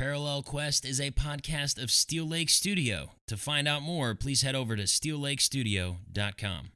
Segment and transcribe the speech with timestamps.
[0.00, 3.10] Parallel Quest is a podcast of Steel Lake Studio.
[3.26, 6.70] To find out more, please head over to steellakestudio.com.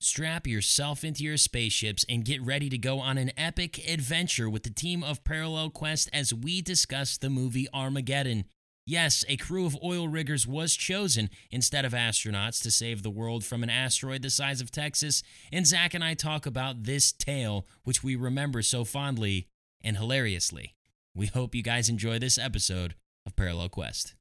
[0.00, 4.64] Strap yourself into your spaceships and get ready to go on an epic adventure with
[4.64, 8.46] the team of Parallel Quest as we discuss the movie Armageddon.
[8.84, 13.44] Yes, a crew of oil riggers was chosen instead of astronauts to save the world
[13.44, 15.22] from an asteroid the size of Texas,
[15.52, 19.46] and Zach and I talk about this tale, which we remember so fondly
[19.80, 20.74] and hilariously.
[21.16, 24.16] We hope you guys enjoy this episode of Parallel Quest.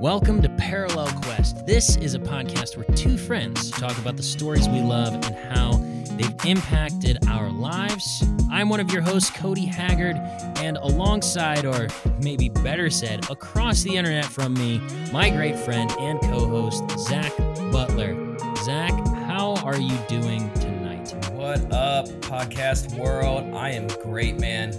[0.00, 1.33] Welcome to Parallel Quest.
[1.52, 5.72] This is a podcast where two friends talk about the stories we love and how
[6.16, 8.24] they've impacted our lives.
[8.50, 10.16] I'm one of your hosts, Cody Haggard,
[10.56, 11.88] and alongside, or
[12.22, 14.80] maybe better said, across the internet from me,
[15.12, 17.36] my great friend and co host, Zach
[17.70, 18.38] Butler.
[18.62, 18.92] Zach,
[19.26, 21.14] how are you doing tonight?
[21.32, 23.54] What up, podcast world?
[23.54, 24.72] I am great, man.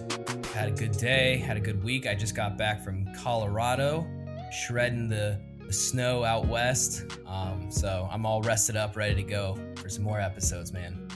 [0.56, 2.08] Had a good day, had a good week.
[2.08, 4.08] I just got back from Colorado
[4.52, 7.05] shredding the, the snow out west.
[7.25, 11.08] Um, so I'm all rested up, ready to go for some more episodes, man.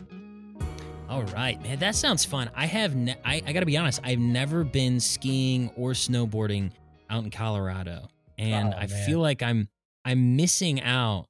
[1.07, 2.51] All right, man, that sounds fun.
[2.55, 6.71] I have, ne- I, I got to be honest, I've never been skiing or snowboarding
[7.09, 9.05] out in Colorado, and Oh, I man.
[9.07, 9.69] feel like I'm,
[10.05, 11.25] I'm missing out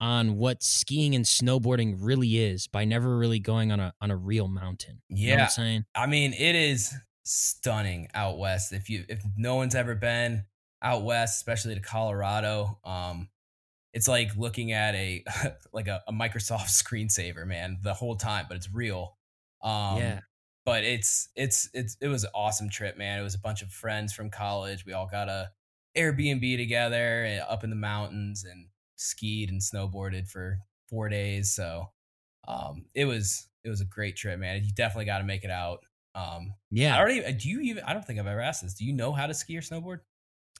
[0.00, 4.16] on what skiing and snowboarding really is by never really going on a on a
[4.16, 5.00] real mountain.
[5.08, 5.44] You know what Yeah.
[5.44, 5.84] I'm saying?
[5.94, 6.92] I mean, it is
[7.24, 8.72] stunning out west.
[8.72, 10.44] If you if no one's ever been
[10.84, 13.30] out west, especially to Colorado, um,
[13.92, 15.24] it's like looking at a
[15.72, 19.18] like a, a Microsoft screensaver, man, the whole time, but it's real.
[19.62, 20.20] Um, Yeah.
[20.64, 23.20] But it's it's it's it was an awesome trip, man.
[23.20, 24.86] It was a bunch of friends from college.
[24.86, 25.52] We all got a
[25.96, 30.58] Airbnb together and up in the mountains and skied and snowboarded for
[30.88, 31.54] four days.
[31.54, 31.92] So
[32.48, 34.62] um, it was it was a great trip, man.
[34.64, 35.84] You definitely got to make it out.
[36.14, 36.54] Um,
[36.90, 37.36] I Yeah, don't even.
[37.38, 37.84] Do you even?
[37.84, 38.74] I don't think I've ever asked this.
[38.74, 40.00] Do you know how to ski or snowboard?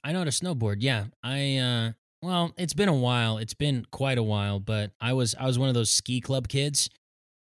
[0.05, 0.77] I know how to snowboard.
[0.81, 1.93] Yeah, I uh,
[2.23, 3.39] well, it's been a while.
[3.39, 6.49] It's been quite a while, but I was I was one of those ski club
[6.49, 6.91] kids.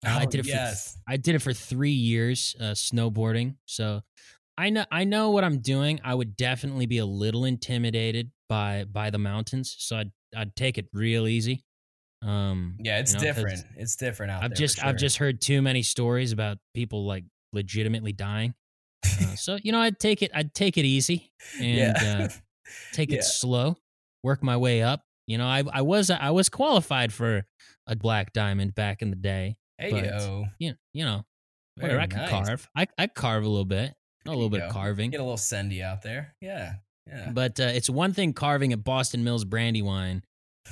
[0.05, 0.99] Uh, I Oh, did it for yes.
[1.09, 3.56] I did it for three years, uh, snowboarding.
[3.67, 4.03] So
[4.56, 6.00] I know I know what I'm doing.
[6.05, 10.79] I would definitely be a little intimidated by by the mountains, so I'd I'd take
[10.79, 11.65] it real easy.
[12.23, 13.65] Um, Yeah, it's you know, different.
[13.77, 14.56] It's different out I've there.
[14.59, 18.55] just for I've just heard too many stories about people like legitimately dying.
[19.05, 22.29] Uh, so you know, I'd take it I'd take it easy and yeah.
[22.93, 23.19] Take Yeah.
[23.19, 23.77] it slow,
[24.22, 25.03] work my way up.
[25.27, 27.44] You know, I I was I was qualified for
[27.87, 29.56] a black diamond back in the day.
[29.78, 31.25] hey but- yo, You you know,
[31.78, 32.00] Very whatever.
[32.00, 32.31] I can nice.
[32.49, 32.69] carve.
[32.77, 33.94] I I carve a little bit.
[34.27, 35.11] A little bit of carving.
[35.11, 36.37] get a little sendy out there.
[36.41, 36.75] Yeah,
[37.09, 37.31] yeah.
[37.32, 40.22] But uh, it's one thing carving at Boston Mills Brandywine.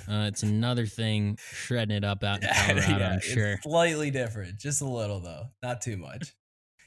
[0.09, 2.99] Uh, it's another thing shredding it up out in Colorado.
[2.99, 3.59] Yeah, I'm it's sure.
[3.63, 6.33] slightly different, just a little though, not too much.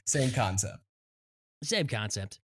[0.06, 0.78] Same concept.
[1.64, 2.40] Same concept.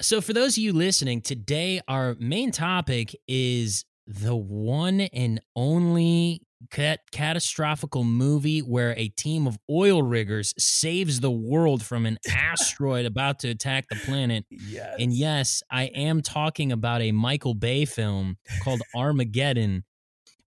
[0.00, 6.42] So, for those of you listening, today our main topic is the one and only
[6.70, 13.06] cat- catastrophical movie where a team of oil riggers saves the world from an asteroid
[13.06, 14.44] about to attack the planet.
[14.50, 14.96] Yes.
[14.98, 19.84] And yes, I am talking about a Michael Bay film called Armageddon,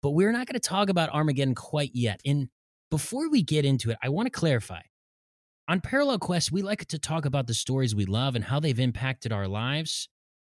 [0.03, 2.21] but we're not going to talk about Armageddon quite yet.
[2.25, 2.49] And
[2.91, 4.81] before we get into it, I want to clarify.
[5.69, 8.79] On Parallel Quest, we like to talk about the stories we love and how they've
[8.79, 10.09] impacted our lives.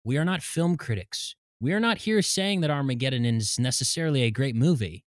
[0.05, 1.35] We are not film critics.
[1.61, 5.05] We are not here saying that Armageddon is necessarily a great movie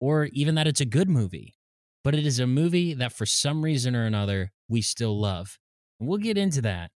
[0.00, 1.54] or even that it's a good movie,
[2.02, 5.56] but it is a movie that for some reason or another we still love.
[6.00, 6.90] And we'll get into that.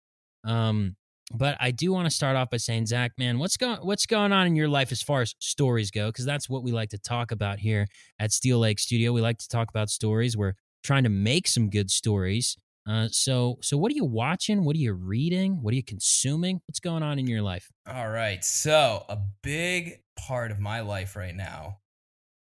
[0.45, 0.95] Um,
[1.33, 4.31] but I do want to start off by saying, Zach, man, what's going what's going
[4.31, 6.07] on in your life as far as stories go?
[6.07, 7.89] Because that's what we like to talk about here
[8.21, 9.13] at Steel Lake Studio.
[9.13, 10.37] We like to talk about stories.
[10.37, 10.55] We're
[10.85, 12.57] trying to make some good stories.
[12.87, 14.63] Uh, so so what are you watching?
[14.65, 15.63] What are you reading?
[15.63, 16.61] What are you consuming?
[16.69, 17.71] What's going on in your life?
[17.91, 18.45] All right.
[18.45, 21.79] So, a big part of my life right now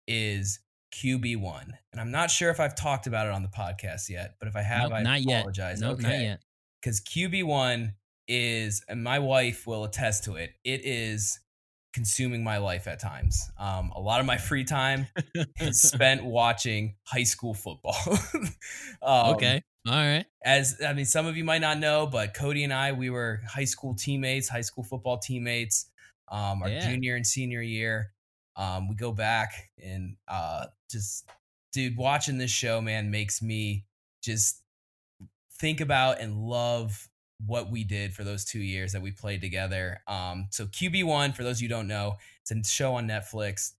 [0.07, 0.59] is
[0.95, 1.67] QB1.
[1.91, 4.55] And I'm not sure if I've talked about it on the podcast yet, but if
[4.55, 5.39] I have, Nope, I not yet.
[5.41, 5.79] apologize.
[5.79, 6.03] Nope, okay.
[6.03, 6.39] not yet.
[6.81, 7.93] Because QB1
[8.27, 11.39] is, and my wife will attest to it, it is
[11.93, 13.49] consuming my life at times.
[13.57, 15.07] Um, a lot of my free time
[15.59, 17.95] is spent watching high school football.
[19.01, 19.61] um, okay.
[19.87, 20.25] All right.
[20.45, 23.41] as I mean, some of you might not know, but Cody and I, we were
[23.47, 25.87] high school teammates, high school football teammates.
[26.27, 26.79] Um, our Yeah.
[26.79, 28.13] junior and senior year,
[28.55, 31.27] um, we go back and uh, just
[31.73, 33.85] dude, watching this show, man, makes me
[34.21, 34.61] just
[35.59, 37.07] think about and love
[37.45, 40.01] what we did for those two years that we played together.
[40.07, 43.73] Um, so QB1, for those of you who don't know, it's a show on Netflix.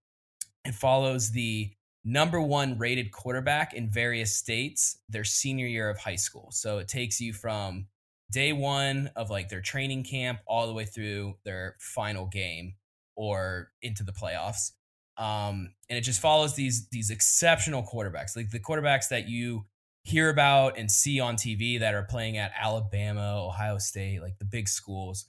[0.64, 1.70] It follows the
[2.04, 6.48] number one rated quarterback in various states their senior year of high school.
[6.52, 7.86] So it takes you from
[8.30, 12.74] day one of like their training camp all the way through their final game
[13.14, 14.72] or into the playoffs.
[15.18, 19.66] Um, and it just follows these these exceptional quarterbacks, like the quarterbacks that you
[20.04, 24.44] hear about and see on TV that are playing at Alabama, Ohio State, like the
[24.44, 25.26] big schools.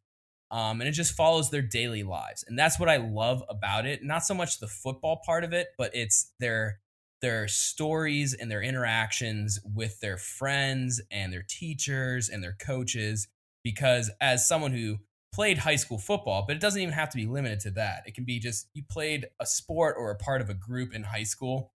[0.52, 4.04] Um, and it just follows their daily lives, and that's what I love about it.
[4.04, 6.80] Not so much the football part of it, but it's their
[7.22, 13.28] their stories and their interactions with their friends and their teachers and their coaches.
[13.64, 14.98] Because as someone who
[15.34, 18.04] played high school football, but it doesn't even have to be limited to that.
[18.06, 21.04] It can be just you played a sport or a part of a group in
[21.04, 21.74] high school.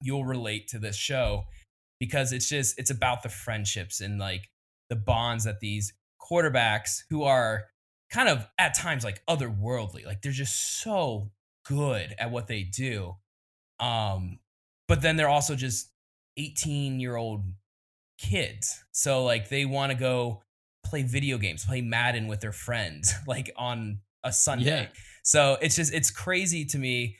[0.00, 1.44] You'll relate to this show
[1.98, 4.50] because it's just it's about the friendships and like
[4.88, 7.64] the bonds that these quarterbacks who are
[8.10, 11.30] kind of at times like otherworldly like they're just so
[11.66, 13.14] good at what they do.
[13.80, 14.38] Um
[14.88, 15.90] but then they're also just
[16.36, 17.44] 18 year old
[18.18, 18.84] kids.
[18.92, 20.42] So like they want to go
[20.84, 24.64] play video games play madden with their friends like on a sunday.
[24.64, 24.86] Yeah.
[25.24, 27.16] so it's just it's crazy to me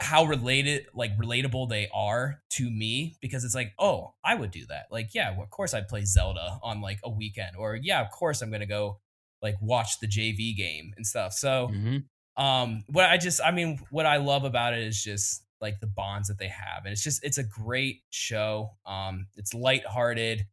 [0.00, 4.64] how related like relatable they are to me because it's like oh i would do
[4.66, 4.86] that.
[4.90, 8.10] Like yeah well, of course i'd play zelda on like a weekend or yeah of
[8.10, 8.98] course i'm gonna go
[9.42, 11.32] like watch the jv game and stuff.
[11.32, 12.42] So mm-hmm.
[12.42, 15.86] um what i just i mean what i love about it is just like the
[15.86, 18.70] bonds that they have and it's just it's a great show.
[18.86, 20.46] Um it's lighthearted.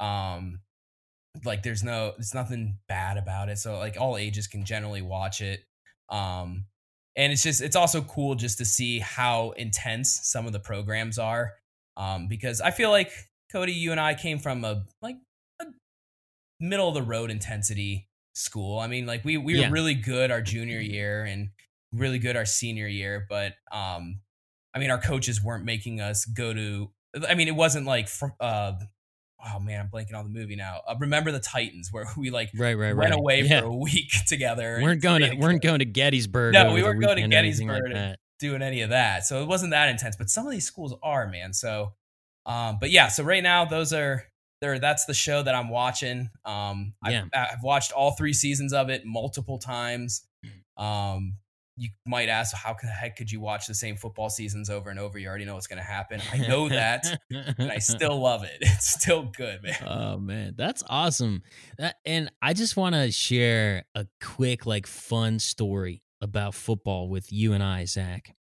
[0.00, 0.60] Um
[1.44, 3.58] like there's no there's nothing bad about it.
[3.58, 5.60] So like all ages can generally watch it.
[6.08, 6.64] Um
[7.18, 11.18] and it's just it's also cool just to see how intense some of the programs
[11.18, 11.52] are
[11.98, 13.10] um, because i feel like
[13.52, 15.16] cody you and i came from a like
[15.60, 15.66] a
[16.60, 19.66] middle of the road intensity school i mean like we we yeah.
[19.66, 21.50] were really good our junior year and
[21.92, 24.20] really good our senior year but um
[24.74, 26.88] i mean our coaches weren't making us go to
[27.28, 28.08] i mean it wasn't like
[28.40, 28.72] uh
[29.44, 30.80] oh man, I'm blanking on the movie now.
[30.86, 33.18] Uh, Remember the Titans, where we like right, right, went right.
[33.18, 33.60] away yeah.
[33.60, 34.76] for a week together.
[34.78, 36.54] We weren't going to weren't going to Gettysburg.
[36.54, 39.26] No, we weren't going to Gettysburg like doing any of that.
[39.26, 40.16] So it wasn't that intense.
[40.16, 41.52] But some of these schools are, man.
[41.52, 41.94] So,
[42.46, 43.08] um, but yeah.
[43.08, 44.24] So right now, those are
[44.60, 44.78] there.
[44.78, 46.30] That's the show that I'm watching.
[46.44, 47.24] Um, yeah.
[47.34, 50.22] I've, I've watched all three seasons of it multiple times.
[50.76, 51.34] Um,
[51.78, 54.98] you might ask, how the heck could you watch the same football seasons over and
[54.98, 55.18] over?
[55.18, 56.20] You already know what's going to happen.
[56.32, 58.58] I know that, and I still love it.
[58.78, 59.76] It's still good, man.
[59.86, 61.42] Oh man, that's awesome.
[61.78, 67.32] That, and I just want to share a quick, like, fun story about football with
[67.32, 68.34] you and I, Zach.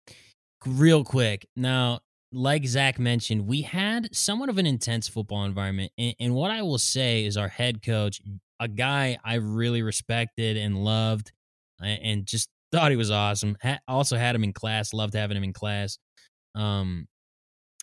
[0.65, 1.47] Real quick.
[1.55, 1.99] Now,
[2.31, 6.61] like Zach mentioned, we had somewhat of an intense football environment, and, and what I
[6.63, 8.21] will say is our head coach,
[8.59, 11.31] a guy I really respected and loved
[11.81, 13.57] and just thought he was awesome.
[13.61, 14.93] Ha- also had him in class.
[14.93, 15.97] Loved having him in class.
[16.55, 17.07] Um,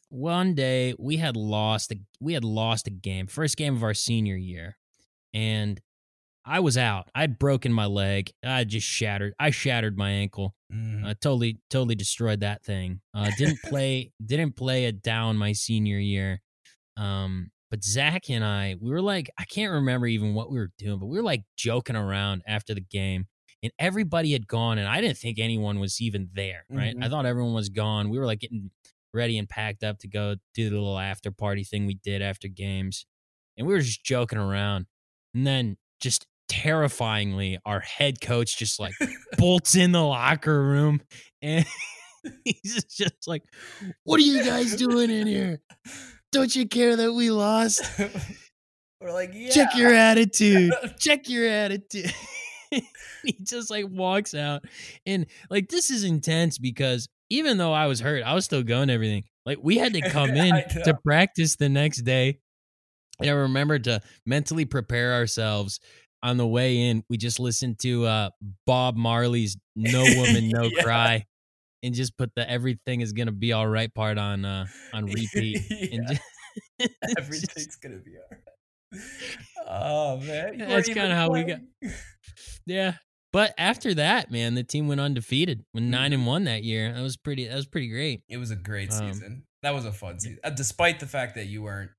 [0.08, 1.93] one day we had lost.
[1.93, 4.76] A, we had lost a game, first game of our senior year,
[5.32, 5.81] and
[6.44, 7.08] I was out.
[7.14, 8.31] I'd broken my leg.
[8.44, 9.34] I just shattered.
[9.38, 10.55] I shattered my ankle.
[10.73, 11.05] Mm.
[11.05, 13.00] Uh, totally, totally destroyed that thing.
[13.14, 14.12] Uh, didn't play.
[14.25, 16.40] didn't play it down my senior year.
[16.96, 20.70] Um, but Zach and I, we were like, I can't remember even what we were
[20.79, 23.29] doing, but we were like joking around after the game
[23.62, 26.94] and everybody had gone and I didn't think anyone was even there, right?
[26.94, 27.02] Mm-hmm.
[27.02, 28.10] I thought everyone was gone.
[28.10, 28.70] We were like getting
[29.14, 32.48] ready and packed up to go do the little after party thing we did after
[32.48, 33.06] games.
[33.56, 34.86] And we were just joking around.
[35.34, 38.94] And then just terrifyingly, our head coach just like
[39.38, 41.00] bolts in the locker room
[41.40, 41.64] and
[42.44, 43.42] he's just like,
[44.04, 45.60] What are you guys doing in here?
[46.32, 47.82] Don't you care that we lost?
[49.00, 49.50] We're like, yeah.
[49.50, 50.72] Check your attitude.
[50.98, 52.12] Check your attitude.
[53.24, 54.64] he just like walks out.
[55.06, 58.91] And like this is intense because even though I was hurt, I was still going
[58.91, 59.24] everything.
[59.46, 62.38] Like we had to come in to practice the next day.
[63.20, 65.81] And I remember to mentally prepare ourselves
[66.22, 67.05] on the way in.
[67.08, 68.31] We just listened to uh,
[68.67, 70.82] Bob Marley's No Woman, No yeah.
[70.82, 71.26] Cry
[71.82, 75.60] and just put the everything is gonna be all right part on uh on repeat.
[75.70, 75.86] yeah.
[75.93, 76.20] and just,
[77.19, 78.41] Everything's gonna be all right.
[79.67, 81.61] Oh man, that's kind of how we got.
[82.65, 82.94] Yeah,
[83.32, 86.20] but after that, man, the team went undefeated, went nine mm-hmm.
[86.20, 86.93] and one that year.
[86.93, 87.49] That was pretty.
[87.49, 88.22] That was pretty great.
[88.29, 89.44] It was a great um, season.
[89.63, 91.91] That was a fun season, uh, despite the fact that you weren't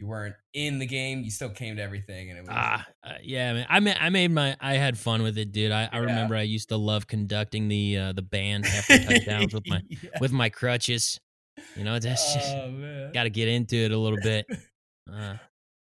[0.00, 1.22] you weren't in the game.
[1.22, 3.66] You still came to everything, and it was ah, uh, yeah, man.
[3.68, 5.72] I made I made my I had fun with it, dude.
[5.72, 9.66] I, I remember I used to love conducting the uh, the band after touchdowns with
[9.66, 10.10] my yeah.
[10.20, 11.20] with my crutches.
[11.76, 13.12] You know, that's just oh man.
[13.14, 14.46] got to get into it a little bit.
[15.12, 15.34] Uh,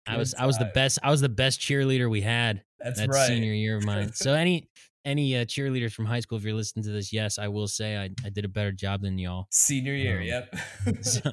[0.07, 3.09] I was I was the best I was the best cheerleader we had That's that
[3.09, 3.27] right.
[3.27, 4.13] senior year of mine.
[4.13, 4.69] So any
[5.05, 7.97] any uh, cheerleaders from high school, if you're listening to this, yes, I will say
[7.97, 9.47] I, I did a better job than y'all.
[9.51, 10.55] Senior year, Um, yep.
[11.03, 11.31] So,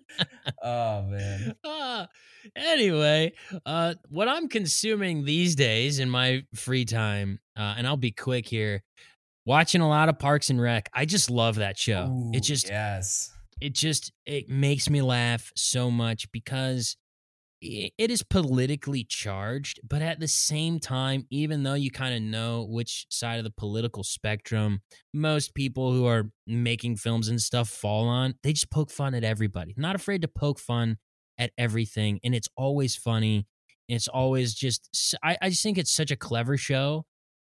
[0.62, 1.54] oh man.
[1.64, 2.08] ah,
[2.56, 3.32] anyway,
[3.66, 8.46] uh, what I'm consuming these days in my free time, uh, and I'll be quick
[8.46, 8.82] here,
[9.44, 10.88] watching a lot of Parks and Rec.
[10.94, 12.06] I just love that show.
[12.06, 13.30] Ooh, it just yes.
[13.60, 16.96] it just it makes me laugh so much because
[17.60, 22.64] it is politically charged but at the same time even though you kind of know
[22.68, 24.80] which side of the political spectrum
[25.12, 29.24] most people who are making films and stuff fall on they just poke fun at
[29.24, 29.74] everybody.
[29.76, 30.98] Not afraid to poke fun
[31.38, 33.46] at everything and it's always funny
[33.88, 37.06] it's always just—I just think it's such a clever show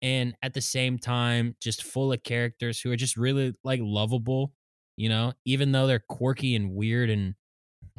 [0.03, 4.53] and at the same time just full of characters who are just really like lovable
[4.97, 7.35] you know even though they're quirky and weird and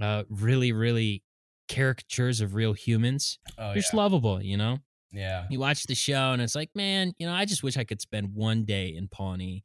[0.01, 1.23] uh really really
[1.69, 3.81] caricatures of real humans Oh they're yeah.
[3.81, 4.79] just lovable you know
[5.11, 5.45] yeah.
[5.49, 8.01] you watch the show and it's like man you know i just wish i could
[8.01, 9.63] spend one day in pawnee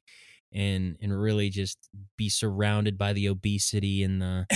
[0.52, 1.78] and and really just
[2.16, 4.46] be surrounded by the obesity and the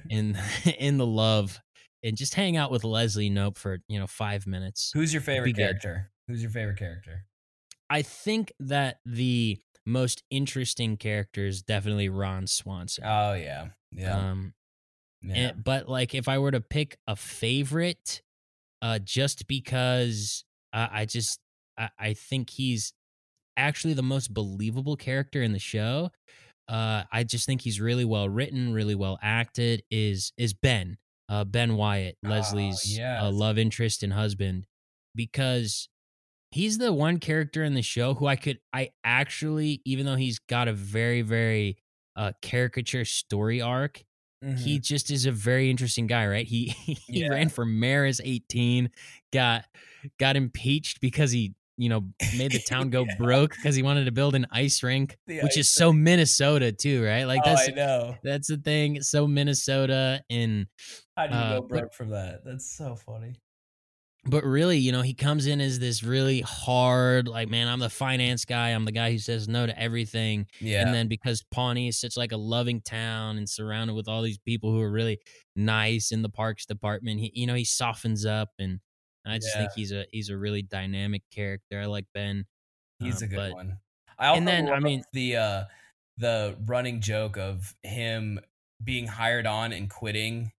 [0.10, 0.36] and
[0.78, 1.60] in the love
[2.02, 5.52] and just hang out with leslie knope for you know five minutes Who's your favorite
[5.52, 5.62] good.
[5.62, 6.10] character?
[6.26, 7.24] Who's your favorite character?
[7.88, 13.04] I think that the most interesting character is definitely Ron Swanson.
[13.06, 13.68] Oh yeah.
[13.92, 14.30] Yeah.
[14.30, 14.52] Um,
[15.22, 15.34] yeah.
[15.50, 18.22] and- but like if I were to pick a favorite,
[18.82, 21.40] uh, just because I, I just
[21.76, 22.92] I, I think he's
[23.56, 26.10] actually the most believable character in the show.
[26.68, 29.82] Uh, I just think he's really well written, really well acted.
[29.90, 30.98] Is is Ben,
[31.28, 33.34] uh, Ben Wyatt, Oh, Leslie's uh, yes.
[33.34, 34.66] love interest and husband,
[35.14, 35.88] because
[36.50, 40.38] he's the one character in the show who I could I actually, even though he's
[40.38, 41.78] got a very very
[42.16, 44.02] uh, caricature story arc,
[44.42, 44.82] he Mhm.
[44.82, 46.46] just is a very interesting guy, right?
[46.54, 47.28] He he Yeah.
[47.28, 48.90] ran for mayor as 18,
[49.32, 49.64] got
[50.18, 53.14] got impeached because he, you know, made the town go Yeah.
[53.18, 56.70] broke because he wanted to build an ice rink, The which ice is so Minnesota
[56.72, 57.24] too, right?
[57.24, 58.16] Like oh, that's know.
[58.22, 60.66] that's the thing, so Minnesota and
[61.16, 62.44] How do you uh, go but- broke from that?
[62.44, 63.34] That's so funny.
[64.28, 67.88] But really, you know, he comes in as this really hard, like, man, I'm the
[67.88, 70.46] finance guy, I'm the guy who says no to everything.
[70.60, 70.82] Yeah.
[70.82, 74.38] And then because Pawnee is such like a loving town and surrounded with all these
[74.38, 75.18] people who are really
[75.56, 78.80] nice in the parks department, he you know he softens up, and
[79.26, 81.80] I just think he's a he's a really dynamic character.
[81.80, 82.44] I like Ben.
[82.98, 83.78] He's uh, a good but- one.
[84.20, 85.64] I also then, I mean- the uh
[86.16, 88.40] the running joke of him
[88.82, 90.50] being hired on and quitting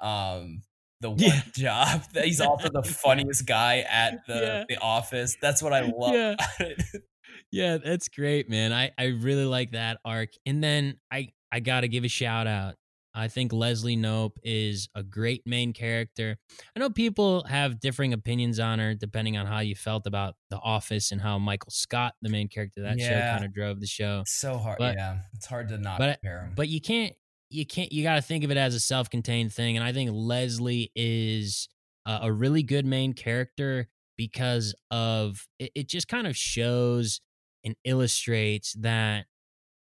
[0.00, 0.62] um
[1.04, 1.42] the one Yeah.
[1.54, 2.02] job.
[2.24, 4.64] He's also the funniest guy at the Yeah.
[4.68, 5.36] the office.
[5.40, 6.36] That's what I love Yeah.
[7.50, 8.72] Yeah, that's great, man.
[8.72, 10.30] I I really like that arc.
[10.46, 12.74] And then I I got to give a shout out.
[13.16, 16.36] I think Leslie Knope is a great main character.
[16.74, 20.58] I know people have differing opinions on her depending on how you felt about The
[20.58, 23.86] Office and how Michael Scott, the main character of that show, kind of drove the
[23.86, 24.20] show.
[24.22, 24.78] It's so hard.
[24.78, 25.18] But- yeah.
[25.34, 26.52] It's hard to not but- compare him.
[26.56, 27.14] But you can't
[27.50, 30.10] you can't you got to think of it as a self-contained thing and I think
[30.12, 31.68] Leslie is
[32.06, 37.20] a, a really good main character because of it, it just kind of shows
[37.64, 39.26] and illustrates that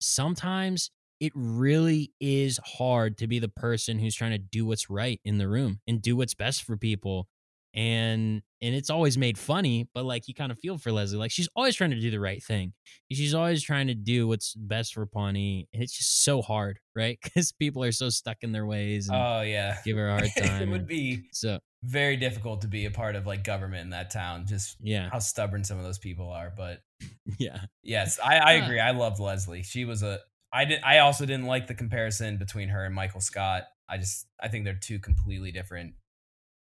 [0.00, 0.90] sometimes
[1.20, 5.38] it really is hard to be the person who's trying to do what's right in
[5.38, 7.28] the room and do what's best for people
[7.74, 11.30] and and it's always made funny but like you kind of feel for leslie like
[11.30, 12.72] she's always trying to do the right thing
[13.12, 17.18] she's always trying to do what's best for pawnee and it's just so hard right
[17.22, 19.76] because people are so stuck in their ways and oh yeah.
[19.84, 23.14] give her a hard time it would be so very difficult to be a part
[23.14, 24.46] of like government in that town.
[24.48, 26.52] Just yeah how stubborn some of those people are.
[26.56, 26.80] But
[27.38, 28.64] yeah Yes, I, I Ah.
[28.64, 28.80] agree.
[28.80, 29.62] I loved Leslie.
[29.62, 30.18] She was a.
[30.52, 30.80] I did.
[30.82, 33.62] I also didn't like the comparison between her and Michael Scott.
[33.88, 34.26] I just.
[34.42, 35.94] I think they're two completely different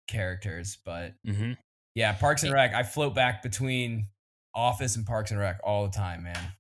[0.06, 0.78] characters.
[0.84, 1.52] But hmm
[1.94, 2.74] yeah, Parks and Rec.
[2.74, 4.08] I float back between
[4.54, 6.52] Office and Parks and Rec all the time, man.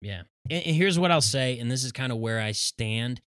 [0.00, 0.22] Yeah.
[0.48, 3.20] And, and here's what I'll say, and this is kind of where I stand.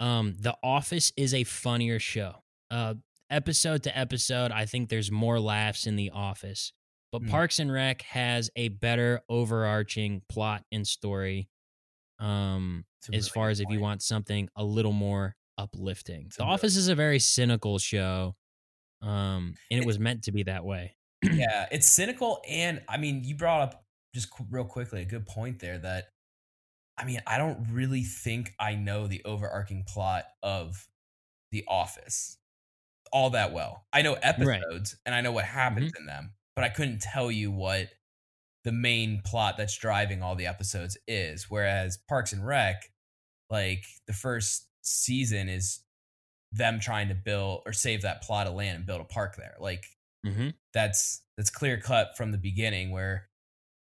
[0.00, 2.42] Um, The Office is a funnier show.
[2.70, 2.94] Uh,
[3.28, 6.72] episode to episode, I think there's more laughs in The Office.
[7.12, 7.28] But Hmm.
[7.28, 11.50] Parks and Rec has a better overarching plot and story.
[12.18, 16.24] Um, a as far as if you want something a little more uplifting.
[16.26, 18.34] It's The really- Office is a very cynical show.
[19.02, 20.94] Um, and it was meant to be that way.
[21.22, 25.26] yeah, it's cynical, and I mean, you brought up just qu- real quickly a good
[25.26, 25.78] point there.
[25.78, 26.06] That
[26.96, 30.86] I mean, I don't really think I know the overarching plot of
[31.50, 32.38] The Office
[33.12, 33.84] all that well.
[33.92, 37.50] I know episodes and I know what happens in them, but I couldn't tell you
[37.50, 37.88] what
[38.64, 41.46] the main plot that's driving all the episodes is.
[41.48, 42.82] Whereas Parks and Rec,
[43.50, 45.80] like the first season is
[46.52, 49.56] them trying to build or save that plot of land and build a park there.
[49.60, 49.86] Like
[50.26, 50.50] Mm-hmm.
[50.72, 53.28] that's that's clear cut from the beginning where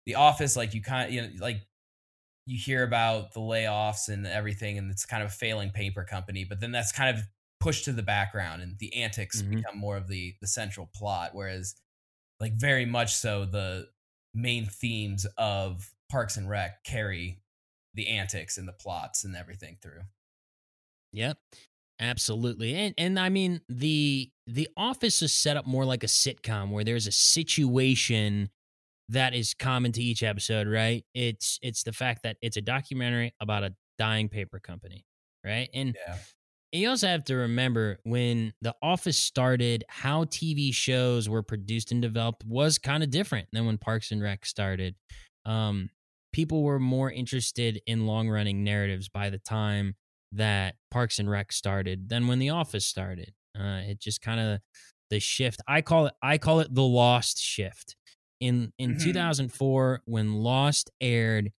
[0.07, 1.67] the office like you kind of you know like
[2.47, 6.45] you hear about the layoffs and everything and it's kind of a failing paper company
[6.45, 7.25] but then that's kind of
[7.61, 9.51] pushed to the background and the antics Mhm.
[9.57, 11.75] become more of the the central plot whereas
[12.41, 13.89] like very much so the
[14.35, 17.43] main themes of parks and rec carry
[17.95, 20.01] the antics and the plots and everything through
[21.13, 21.39] Yep.
[22.03, 22.75] Absolutely.
[22.75, 26.85] And and I mean the the office is set up more like a sitcom where
[26.85, 28.51] there's a situation
[29.09, 31.05] that is common to each episode, right?
[31.15, 35.07] It's it's the fact that it's a documentary about a dying paper company,
[35.45, 35.69] right?
[35.73, 36.17] And yeah
[36.73, 42.01] you also have to remember when The Office started, how TV shows were produced and
[42.01, 44.95] developed was kind of different than when Parks and Rec started.
[45.45, 45.91] Um,
[46.33, 49.97] people were more interested in long running narratives by the time
[50.33, 53.35] that Parks and Rec started than when The Office started.
[53.59, 54.61] Uh, it just kind of
[55.11, 55.61] the shift.
[55.69, 56.15] I call it.
[56.23, 57.97] I call it the Lost shift.
[58.41, 59.03] In in Mhm.
[59.03, 61.53] 2004, when Lost aired,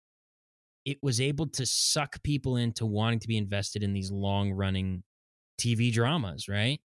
[0.85, 5.03] it was able to suck people into wanting to be invested in these long running
[5.59, 6.81] TV dramas, right?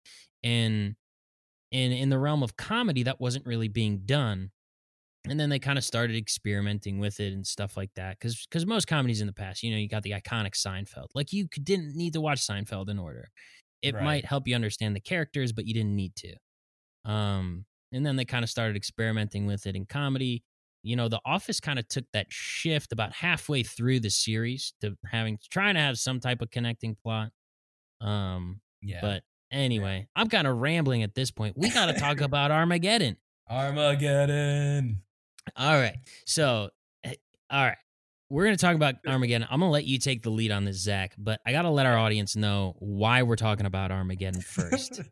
[0.45, 0.97] And
[1.73, 4.53] and in the realm of comedy, that wasn't really being done.
[5.31, 8.19] And then they kind of started experimenting with it and stuff like that.
[8.19, 11.09] Because because most comedies in the past, you know, you got the iconic Seinfeld.
[11.15, 13.29] Like you didn't need to watch Seinfeld in order.
[13.83, 14.05] It Right.
[14.05, 16.37] might help you understand the characters, but you didn't need to.
[17.11, 20.45] Um, and then they kind of started experimenting with it in comedy
[20.83, 24.97] you know the office kind of took that shift about halfway through the series to
[25.11, 27.31] having trying to have some type of connecting plot
[28.01, 32.21] um yeah but anyway i'm kind of rambling at this point we got to talk
[32.23, 33.17] about armageddon
[33.49, 35.03] armageddon
[35.57, 36.71] all right so
[37.05, 37.15] eh,
[37.51, 37.77] all right
[38.29, 39.47] we're going to talk about armageddon.
[39.49, 41.71] I'm going to let you take the lead on this zach but i got to
[41.71, 45.01] let our audience know why we're talking about armageddon first.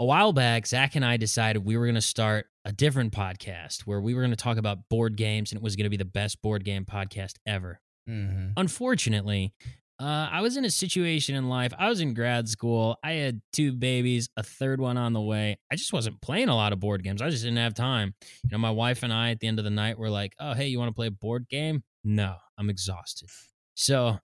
[0.00, 3.80] A while back, Zach and I decided we were going to start a different podcast
[3.80, 5.96] where we were going to talk about board games and it was going to be
[5.96, 7.80] the best board game podcast ever.
[8.06, 9.52] hmm Unfortunately,
[10.00, 11.72] uh, I was in a situation in life.
[11.76, 12.96] I was in grad school.
[13.02, 15.58] I had two babies, a third one on the way.
[15.72, 17.20] I just wasn't playing a lot of board games.
[17.20, 18.14] I just didn't have time.
[18.44, 20.54] You know, my wife and I at the end of the night were like, "Oh,
[20.54, 23.28] hey, you want to play a board game?" No, I'm exhausted.
[23.74, 24.18] So,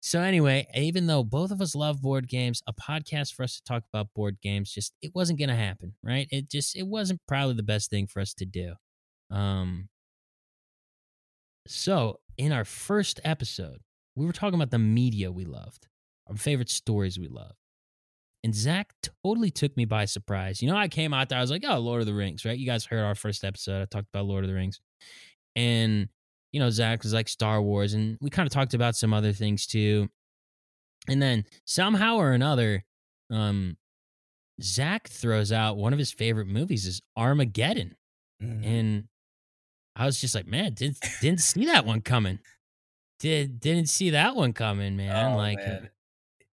[0.00, 3.64] so anyway, even though both of us love board games, a podcast for us to
[3.64, 6.28] talk about board games just it wasn't going to happen, right?
[6.30, 8.74] It just it wasn't probably the best thing for us to do.
[9.30, 9.88] Um
[11.66, 13.80] so, in our first episode,
[14.16, 15.86] we were talking about the media we loved,
[16.28, 17.54] our favorite stories we loved.
[18.42, 18.92] And Zach
[19.24, 20.62] totally took me by surprise.
[20.62, 22.56] You know, I came out there, I was like, oh, Lord of the Rings, right?
[22.56, 23.82] You guys heard our first episode.
[23.82, 24.80] I talked about Lord of the Rings.
[25.56, 26.08] And,
[26.52, 27.94] you know, Zach was like Star Wars.
[27.94, 30.08] And we kind of talked about some other things too.
[31.08, 32.84] And then somehow or another,
[33.30, 33.76] um,
[34.62, 37.96] Zach throws out one of his favorite movies is Armageddon.
[38.42, 38.64] Mhm.
[38.64, 39.04] And
[39.96, 42.38] I was just like, man, didn't didn't see that one coming.
[43.20, 45.32] Did didn't see that one coming, man.
[45.32, 45.88] Oh, like man.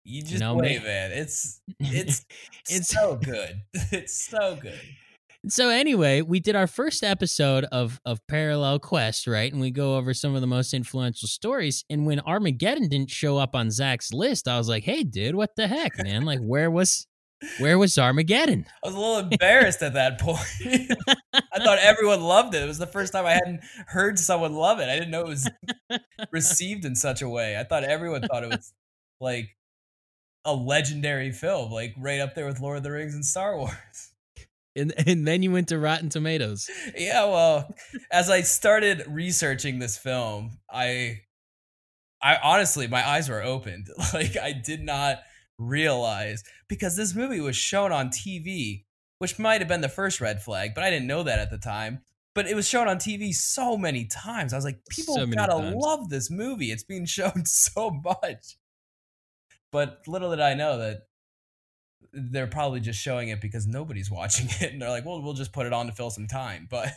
[0.03, 1.11] you just know, wait, ma- man.
[1.11, 2.25] It's it's It's-
[2.69, 3.61] it's so good.
[3.91, 4.79] It's so good.
[5.47, 9.51] so anyway, we did our first episode of of Parallel Quest, right?
[9.51, 11.83] And we go over some of the most influential stories.
[11.89, 15.55] And when Armageddon didn't show up on Zach's list, I was like, hey, dude, what
[15.55, 16.25] the heck, man?
[16.25, 17.07] Like, where was
[17.59, 18.65] where was Armageddon?
[18.83, 20.39] I was a little embarrassed at that point.
[21.33, 22.63] I thought everyone loved it.
[22.63, 24.89] It was the first time I hadn't heard someone love it.
[24.89, 25.49] I didn't know it was
[26.31, 27.57] received in such a way.
[27.57, 28.73] I thought everyone thought it was
[29.19, 29.55] like
[30.45, 34.11] a legendary film, like right up there with Lord of the Rings and Star Wars.
[34.75, 36.69] And and then you went to Rotten Tomatoes.
[36.97, 37.75] Yeah, well,
[38.09, 41.21] as I started researching this film, I
[42.23, 43.87] I honestly my eyes were opened.
[44.13, 45.19] Like I did not
[45.61, 48.83] realize because this movie was shown on TV,
[49.19, 51.57] which might have been the first red flag, but I didn't know that at the
[51.57, 52.01] time.
[52.33, 54.53] But it was shown on TV so many times.
[54.53, 55.75] I was like, people So gotta times.
[55.77, 56.71] love this movie.
[56.71, 58.57] It's being shown so much.
[59.71, 61.01] But little did I know that
[62.13, 65.53] they're probably just showing it because nobody's watching it, and they're like, "Well, we'll just
[65.53, 66.93] put it on to fill some time." But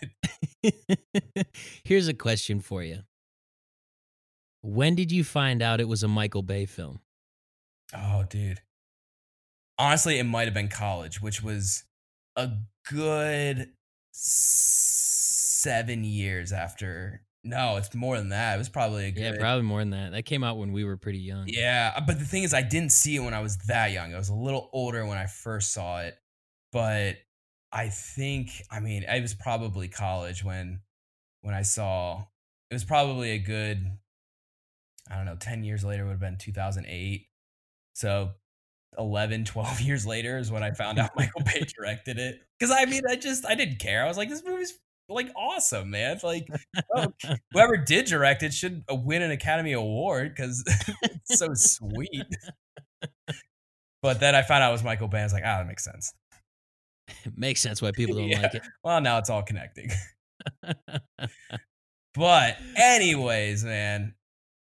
[1.84, 3.00] Here's a question for you.
[4.62, 7.00] When did you find out it was a Michael Bay film?
[7.94, 8.60] Oh, dude.
[9.78, 11.84] Honestly, it might have been college, which was
[12.36, 12.50] a
[12.88, 13.70] good
[14.12, 17.22] seven years after.
[17.42, 18.54] No, it's more than that.
[18.54, 19.34] It was probably a good.
[19.34, 20.12] Yeah, probably more than that.
[20.12, 21.44] That came out when we were pretty young.
[21.46, 24.14] Yeah, uh, but the thing is, I didn't see it when I was that young.
[24.14, 26.16] I was a little older when I first saw it,
[26.72, 27.16] but
[27.72, 30.80] I think, I mean, it was probably college when
[31.42, 32.24] when I saw.
[32.70, 33.86] It was probably a good
[35.10, 37.26] I don't know, 10 years later would have been 2008.
[37.94, 38.30] So
[38.98, 42.40] 11, 12 years later is when I found out Michael Bay directed it.
[42.60, 44.04] Cause I mean, I just, I didn't care.
[44.04, 44.78] I was like, this movie's
[45.08, 46.18] like awesome, man.
[46.22, 46.48] Like,
[46.96, 47.12] oh,
[47.52, 50.64] whoever did direct it should uh, win an Academy Award because
[51.02, 52.24] it's so sweet.
[54.02, 55.20] But then I found out it was Michael Bay.
[55.20, 56.12] I was like, ah, that makes sense.
[57.24, 58.40] It makes sense why people don't Yeah.
[58.42, 58.62] like it.
[58.82, 59.90] Well, now it's all connecting.
[62.14, 64.14] But, anyways, man,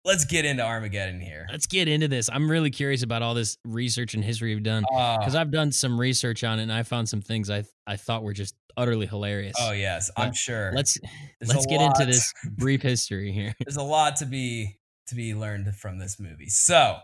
[0.05, 1.47] let's get into Armageddon here.
[1.51, 2.29] Let's get into this.
[2.33, 5.73] I'm really curious about all this research and history you've done because Uh, I've done
[5.73, 9.07] some research on it and I found some things I I thought were just utterly
[9.07, 9.57] hilarious.
[9.61, 10.73] oh, yes, I'm sure.
[10.75, 10.97] Let's
[11.41, 13.55] There's let's get into this brief history here.
[13.65, 16.49] there's a lot to be to be learned from this movie.
[16.49, 16.99] So,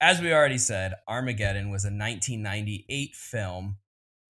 [0.00, 3.76] as we already said, Armageddon was a 1998 film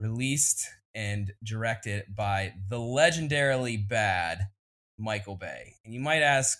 [0.00, 4.48] released and directed by the legendarily bad
[4.98, 5.74] Michael Bay.
[5.84, 6.58] And you might ask,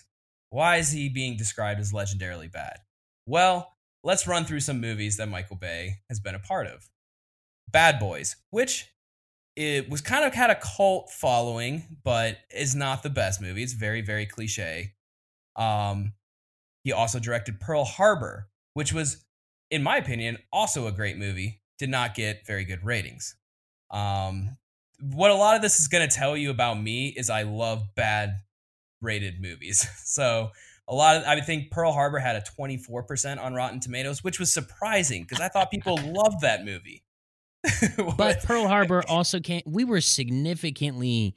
[0.53, 2.77] why is he being described as legendarily bad?
[3.25, 6.87] Well, let's run through some movies that Michael Bay has been a part of.
[7.71, 8.87] Bad Boys, which
[9.55, 13.63] it was kind of had a cult following, but is not the best movie.
[13.63, 14.93] It's very, very cliche.
[15.55, 16.13] Um,
[16.83, 19.25] he also directed Pearl Harbor, which was,
[19.71, 21.61] in my opinion, also a great movie.
[21.79, 23.35] Did not get very good ratings.
[23.89, 24.57] Um,
[25.01, 27.95] what a lot of this is going to tell you about me is I love
[27.95, 28.35] bad
[29.03, 29.87] rated movies.
[30.05, 30.51] So
[30.87, 34.53] a lot of I think Pearl Harbor had a 24% on Rotten Tomatoes, which was
[34.53, 37.03] surprising because I thought people loved that movie.
[38.17, 39.61] But Pearl Harbor also came.
[39.65, 41.35] We were significantly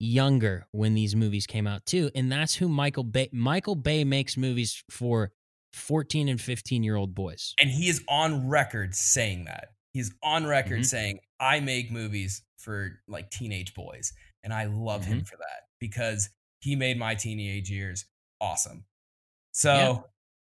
[0.00, 3.28] younger when these movies came out too, and that's who Michael Bay.
[3.32, 5.32] Michael Bay makes movies for
[5.72, 7.54] 14 and 15 year old boys.
[7.60, 9.68] and he is on record saying that.
[9.92, 10.86] He's on record Mhm.
[10.86, 14.12] saying, I make movies for like teenage boys.
[14.44, 18.06] And I love him for that because he made my teenage years
[18.40, 18.84] awesome.
[19.52, 19.98] So Yeah.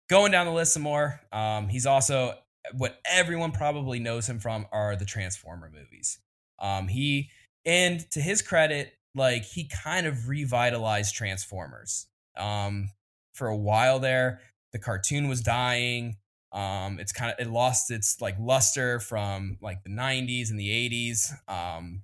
[0.10, 2.40] going down the list some more, um, he's also
[2.74, 6.20] what everyone probably knows him from are the Transformer movies.
[6.60, 7.30] Um, he
[7.66, 12.08] and to his credit, like he kind of revitalized Transformers.
[12.38, 12.90] Um,
[13.34, 16.18] for a while there, the cartoon was dying.
[16.52, 20.70] Um, it's kind of it lost its like luster from like the 90s and the
[20.70, 21.32] 80s.
[21.50, 22.04] Um,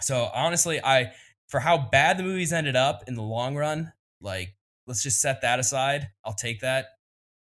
[0.00, 1.12] so honestly, I
[1.50, 4.54] for how bad the movies ended up in the long run, like
[4.86, 6.08] let's just set that aside.
[6.24, 6.86] I'll take that.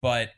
[0.02, 0.30] But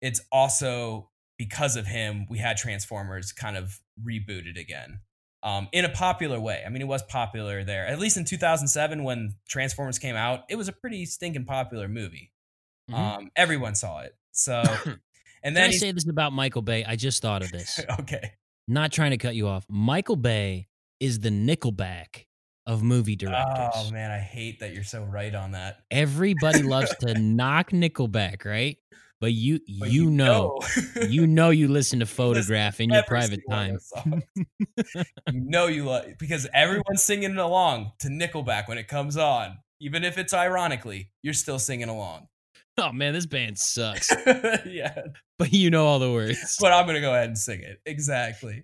[0.00, 5.00] it's also because of him we had Transformers kind of rebooted again.
[5.42, 6.62] Um, in a popular way.
[6.66, 7.86] I mean, it was popular there.
[7.86, 12.32] At least in 2007 when Transformers came out, it was a pretty stinking popular movie.
[12.90, 12.94] Mhm.
[12.94, 14.16] Um, everyone saw it.
[14.32, 14.98] So, and
[15.42, 16.84] Can then I say this about Michael Bay?
[16.84, 17.80] I just thought of this.
[18.00, 18.32] okay.
[18.66, 19.64] Not trying to cut you off.
[19.68, 20.66] Michael Bay
[20.98, 22.24] is the Nickelback
[22.66, 23.70] of movie directors.
[23.74, 25.78] Oh man, I hate that you're so right on that.
[25.90, 28.76] Everybody loves to knock Nickelback, right?
[29.20, 30.58] But you But you, know,
[31.08, 33.76] you know you listen to photograph in your private time.
[33.76, 35.06] of those songs.
[35.32, 40.04] you know you love because everyone's singing along to Nickelback when it comes on, even
[40.04, 42.28] if it's ironically, you're still singing along.
[42.78, 44.12] Oh man, this band sucks.
[44.66, 45.00] yeah,
[45.38, 46.58] but you know all the words.
[46.60, 48.62] but I'm gonna go ahead and sing it exactly.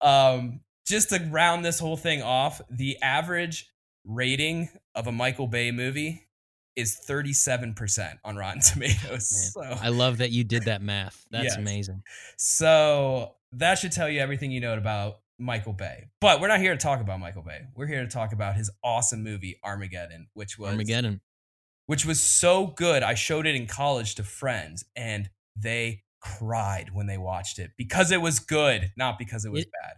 [0.00, 3.70] um, just to round this whole thing off, the average
[4.04, 6.26] rating of a Michael Bay movie
[6.76, 9.52] is 37% on Rotten Tomatoes.
[9.52, 11.24] So, I love that you did that math.
[11.30, 11.56] That's Yes.
[11.56, 12.02] amazing.
[12.36, 16.06] so that should tell you everything you know about Michael Bay.
[16.20, 17.60] But we're not here to talk about Michael Bay.
[17.76, 21.20] We're here to talk about his awesome movie Armageddon, which was Armageddon.
[21.86, 23.02] which was so good.
[23.04, 28.10] I showed it in college to friends and they cried when they watched it because
[28.10, 29.96] it was good, not because it was It- bad.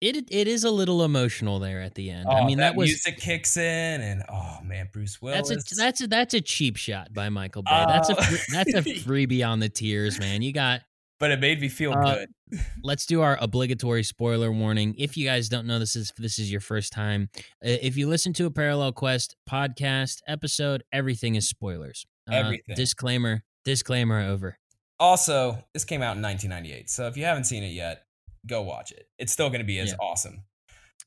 [0.00, 2.28] It it is a little emotional there at the end.
[2.28, 5.48] I Oh, mean that, was music kicks in and oh man, Bruce Willis.
[5.48, 7.84] that's a that's a that's a cheap shot by Michael Bay.
[7.86, 10.42] that's a Uh, that's a freebie on the tears, man.
[10.42, 10.82] You got
[11.20, 12.60] but it made me feel Uh, good.
[12.84, 14.94] let's do our obligatory spoiler warning.
[14.96, 17.42] If you guys don't know this is this is your first time, uh,
[17.82, 22.06] if you listen to a Parallel Quest podcast episode, everything is spoilers.
[22.30, 22.76] Uh, Everything.
[22.76, 23.42] Disclaimer.
[23.64, 24.58] Disclaimer over.
[25.00, 28.02] Also, this came out in 1998, so if you haven't seen it yet,
[28.46, 29.08] go watch it.
[29.18, 29.96] It's still going to be as Yeah.
[30.00, 30.44] awesome.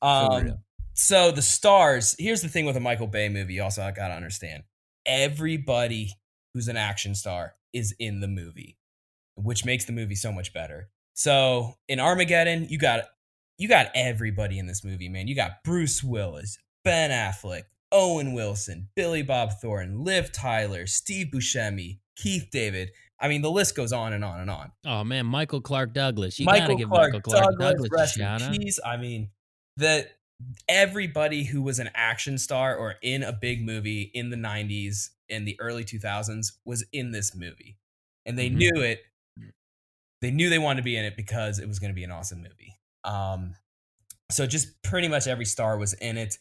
[0.00, 0.58] Um,
[0.94, 2.16] so the stars.
[2.18, 3.60] Here's the thing with a Michael Bay movie.
[3.60, 4.64] Also, I gotta understand.
[5.06, 6.10] Everybody
[6.54, 8.76] who's an action star is in the movie,
[9.36, 10.88] which makes the movie so much better.
[11.14, 13.04] So in Armageddon, you got
[13.58, 15.28] you got everybody in this movie, man.
[15.28, 21.98] You got Bruce Willis, Ben Affleck, Owen Wilson, Billy Bob Thornton, Liv Tyler, Steve Buscemi,
[22.16, 22.90] Keith David.
[23.22, 24.72] I mean, the list goes on and on and on.
[24.84, 26.38] Oh man, Michael Clark Douglas.
[26.40, 28.58] You gotta give Clark, Michael Clark Douglas, Douglas, rest a shout in out.
[28.58, 28.78] peace.
[28.84, 29.30] I mean,
[29.76, 30.18] that
[30.68, 35.44] everybody who was an action star or in a big movie in the '90s in
[35.44, 37.78] the early 2000s was in this movie.
[38.26, 38.54] And they Mhm.
[38.56, 39.04] knew it.
[40.20, 42.10] They knew they wanted to be in it because it was going to be an
[42.10, 42.76] awesome movie.
[43.04, 43.56] Um,
[44.30, 46.38] so just pretty much every star was in it.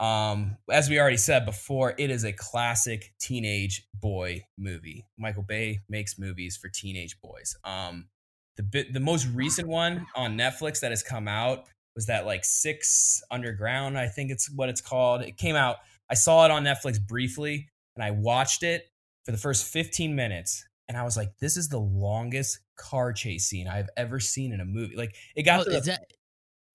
[0.00, 5.06] Um, as we already said before, it is a classic teenage boy movie.
[5.16, 7.54] Michael Bay makes movies for teenage boys.
[7.64, 8.08] Um,
[8.56, 12.44] the bit, the most recent one on Netflix that has come out was that like
[12.44, 15.22] Six Underground, I think it's what it's called.
[15.22, 15.76] It came out.
[16.10, 18.90] I saw it on Netflix briefly, and I watched it
[19.24, 23.46] for the first 15 minutes, and I was like, "This is the longest car chase
[23.46, 26.00] scene I've ever seen in a movie." Like it got Oh, to the, is that,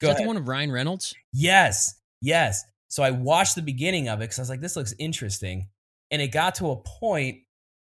[0.02, 1.14] is that the one of Ryan Reynolds?
[1.34, 2.64] Yes, yes.
[2.90, 5.68] So I watched the beginning of it because I was like, this looks interesting.
[6.12, 7.40] And it got to a point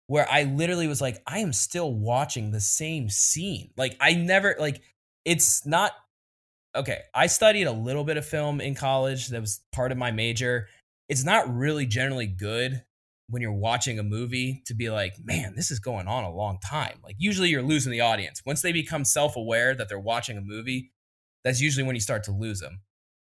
[0.07, 3.71] where I literally was like, I am still watching the same scene.
[3.77, 4.81] Like, I never, like,
[5.25, 5.93] it's not,
[6.75, 6.99] okay.
[7.15, 10.67] I studied a little bit of film in college, that was part of my major.
[11.09, 12.83] It's not really generally good
[13.29, 16.59] when you're watching a movie to be like, man, this is going on a long
[16.59, 16.99] time.
[17.03, 18.43] Like, usually you're losing the audience.
[18.45, 20.91] Once they become self aware that they're watching a movie,
[21.43, 22.81] that's usually when you start to lose them.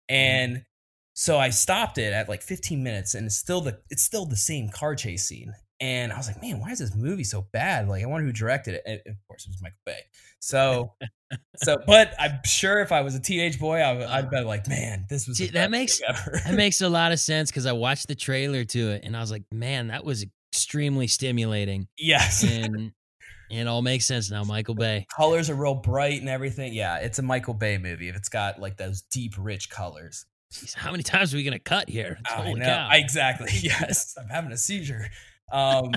[0.09, 0.15] Mm-hmm.
[0.15, 0.65] And
[1.13, 4.35] so I stopped it at like 15 minutes and it's still the it's still the
[4.37, 5.53] same car chase scene.
[5.79, 7.87] And I was like, man, why is this movie so bad?
[7.87, 8.83] Like, I wonder who directed it.
[8.85, 9.97] And of course, it was Michael Bay.
[10.39, 10.93] So,
[11.55, 14.45] so, but I'm sure if I was a teenage boy, I, would- I'd be uh,
[14.45, 15.99] like, man, this was See, that makes-.
[16.45, 19.21] That makes a lot of sense because I watched the trailer to it and I
[19.21, 21.87] was like, man, that was extremely stimulating.
[21.97, 22.91] yes, And
[23.49, 24.43] it all makes sense now.
[24.43, 25.07] Michael Bay.
[25.15, 26.73] colors are real bright and everything.
[26.75, 28.07] Yeah, it's a Michael Bay movie.
[28.07, 30.27] If it's got like those deep, rich colors.
[30.75, 32.19] How many times are we gonna cut here?
[32.29, 32.65] I know.
[32.65, 32.89] cow.
[32.91, 33.49] Exactly.
[33.61, 34.15] Yes.
[34.19, 35.07] I'm having a seizure.
[35.51, 35.91] Um,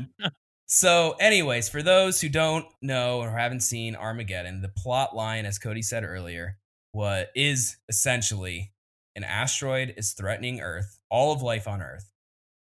[0.67, 5.59] so, anyways, for those who don't know or haven't seen Armageddon, the plot line, as
[5.59, 6.59] Cody said earlier,
[6.93, 8.73] what is essentially
[9.17, 12.11] an asteroid is threatening Earth, all of life on Earth,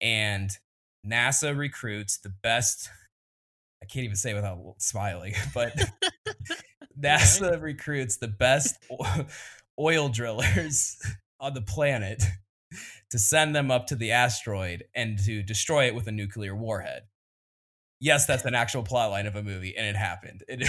[0.01, 0.51] and
[1.05, 2.89] NASA recruits the best.
[3.81, 5.73] I can't even say without smiling, but
[6.99, 8.77] NASA recruits the best
[9.79, 10.97] oil drillers
[11.39, 12.23] on the planet
[13.11, 17.03] to send them up to the asteroid and to destroy it with a nuclear warhead.
[18.01, 20.43] Yes, that's an actual plot line of a movie, and it happened.
[20.47, 20.67] It,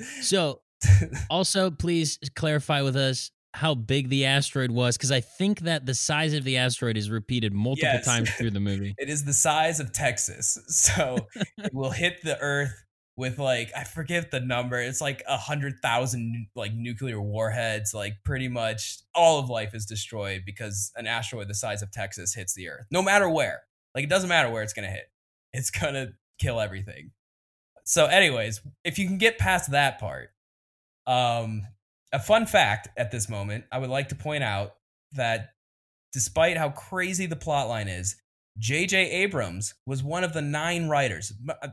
[0.20, 0.60] so
[1.30, 5.94] also please clarify with us how big the asteroid was because I think that the
[5.94, 8.04] size of the asteroid is repeated multiple Yes.
[8.04, 8.94] times through the movie.
[8.98, 12.74] it is the size of Texas, so it will hit the Earth
[13.16, 14.80] with like I forget the number.
[14.80, 17.94] It's like a hundred thousand like nuclear warheads.
[17.94, 22.34] Like pretty much all of life is destroyed because an asteroid the size of Texas
[22.34, 22.86] hits the Earth.
[22.90, 23.62] No matter where,
[23.94, 25.10] like it doesn't matter where it's gonna hit.
[25.52, 27.12] It's gonna kill everything.
[27.84, 30.30] So, anyways, if you can get past that part,
[31.06, 31.62] um,
[32.12, 34.74] a fun fact at this moment, I would like to point out
[35.12, 35.50] that
[36.12, 38.16] despite how crazy the plotline is,
[38.58, 39.10] J.J.
[39.10, 41.32] Abrams was one of the nine writers.
[41.48, 41.68] Uh,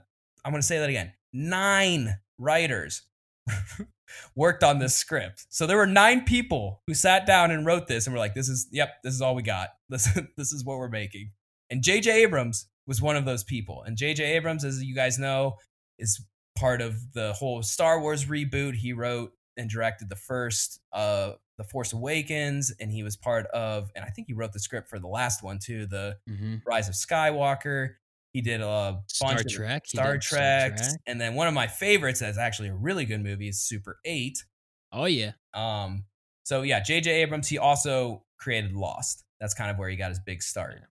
[0.45, 1.13] I'm going to say that again.
[1.33, 3.01] Nine writers
[4.35, 5.45] worked on this script.
[5.49, 8.49] So there were nine people who sat down and wrote this and were like, this
[8.49, 9.69] is, yep, this is all we got.
[9.89, 11.31] This, this is what we're making.
[11.69, 12.23] And J.J.
[12.23, 13.83] Abrams was one of those people.
[13.83, 14.23] And J.J.
[14.23, 15.57] Abrams, as you guys know,
[15.99, 16.19] is
[16.55, 18.73] part of the whole Star Wars reboot.
[18.75, 23.91] He wrote and directed the first uh The Force Awakens and he was part of
[23.95, 26.61] and I think he wrote the script for the last one too, the Mhm.
[26.65, 27.95] Rise of Skywalker.
[28.33, 29.85] He did a Star bunch of Trek.
[29.85, 33.61] Star Trek, and then one of my favorites that's actually a really good movie is
[33.61, 34.43] Super 8.
[34.91, 35.31] Oh yeah.
[35.53, 36.05] Um
[36.43, 39.23] so yeah, JJ Abrams he also created Lost.
[39.39, 40.81] That's kind of where he got his big start.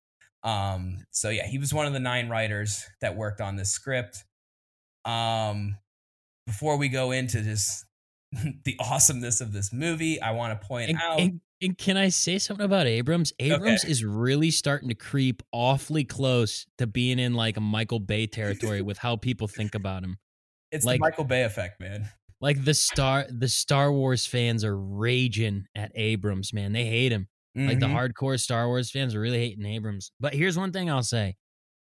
[0.44, 4.24] Um so yeah, he was one of the nine writers that worked on this script.
[5.04, 5.76] Um
[6.46, 7.84] before we go into just
[8.64, 12.08] the awesomeness of this movie, I want to point And, out and- and can I
[12.10, 13.32] say something about Abrams?
[13.38, 18.26] Abrams is really starting to creep awfully close to being in like a Michael Bay
[18.26, 20.18] territory with how people think about him.
[20.72, 22.08] it's like- the Michael Bay effect, man.
[22.40, 26.72] Like the star the Star Wars fans are raging at Abrams, man.
[26.72, 27.28] They hate him.
[27.54, 28.12] Like the Mhm.
[28.14, 30.10] hardcore Star Wars fans are really hating Abrams.
[30.18, 31.36] But here's one thing I'll say.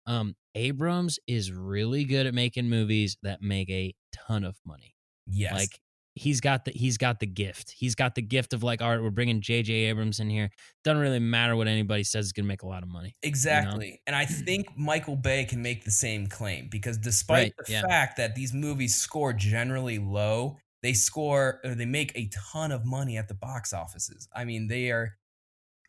[0.05, 4.95] Um, Abrams is really good at making movies that make a ton of money.
[5.27, 5.53] yes.
[5.53, 5.79] Like
[6.17, 7.71] he's got the he's got the gift.
[7.71, 9.73] He's got the gift of like, all right, we're bringing J.J.
[9.73, 10.49] Abrams in here.
[10.83, 13.15] Doesn't really matter what anybody says is gonna make a lot of money.
[13.23, 14.01] Exactly.
[14.07, 14.43] And I mm-hmm.
[14.43, 17.81] think Michael Bay can make the same claim because despite Right, the yeah.
[17.81, 22.85] fact that these movies score generally low, they score or they make a ton of
[22.85, 24.27] money at the box offices.
[24.35, 25.17] I mean, they are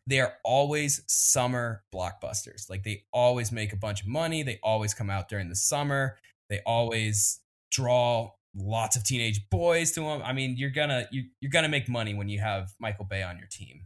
[0.07, 2.69] they are always summer blockbusters.
[2.69, 6.17] Like they always make a bunch of money, they always come out during the summer.
[6.49, 10.21] They always draw lots of teenage boys to them.
[10.23, 13.37] I mean, you're gonna you, you're gonna make money when you have Michael Bay on
[13.37, 13.85] your team.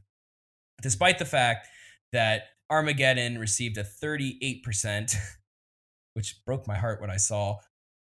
[0.82, 1.67] Despite the fact
[2.12, 5.15] that Armageddon received a 38%
[6.13, 7.58] which broke my heart when I saw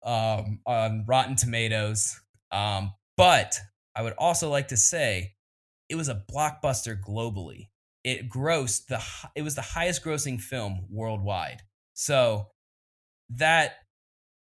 [0.03, 2.19] um, on Rotten Tomatoes.
[2.51, 3.59] Um, but
[3.95, 5.33] I would also like to say
[5.89, 7.69] it was a blockbuster globally.
[8.03, 9.03] It grossed the
[9.35, 11.61] it was the highest grossing film worldwide.
[11.93, 12.47] So
[13.31, 13.75] that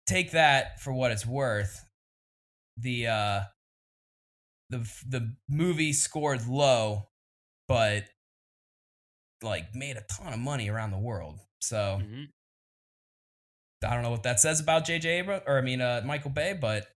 [0.06, 1.85] take that for what it's worth.
[2.78, 3.40] The uh
[4.70, 7.08] the the movie scored low,
[7.68, 8.04] but
[9.42, 11.38] like made a ton of money around the world.
[11.60, 12.24] So mm-hmm.
[13.86, 16.56] I don't know what that says about JJ Abrams or I mean uh Michael Bay,
[16.58, 16.86] but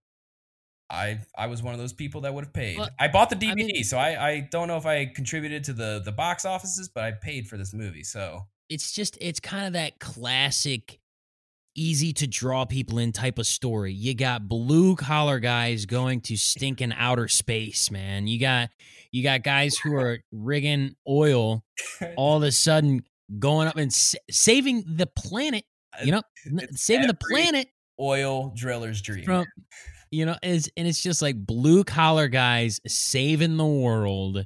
[0.89, 2.77] I I was one of those people that would have paid.
[2.77, 5.63] Well, I bought the DVD, I mean, so I I don't know if I contributed
[5.65, 8.03] to the the box offices, but I paid for this movie.
[8.03, 10.99] So it's just it's kind of that classic
[11.75, 13.93] easy to draw people in type of story.
[13.93, 18.27] You got blue collar guys going to stinking outer space, man.
[18.27, 18.69] You got
[19.11, 21.63] you got guys who are rigging oil
[22.15, 23.03] all of a sudden
[23.39, 25.63] going up and sa- saving the planet,
[25.97, 27.67] uh, you know, it's saving the planet
[27.99, 29.25] oil driller's dream.
[29.25, 29.45] From
[30.11, 34.45] you know, is and it's just like blue collar guys saving the world.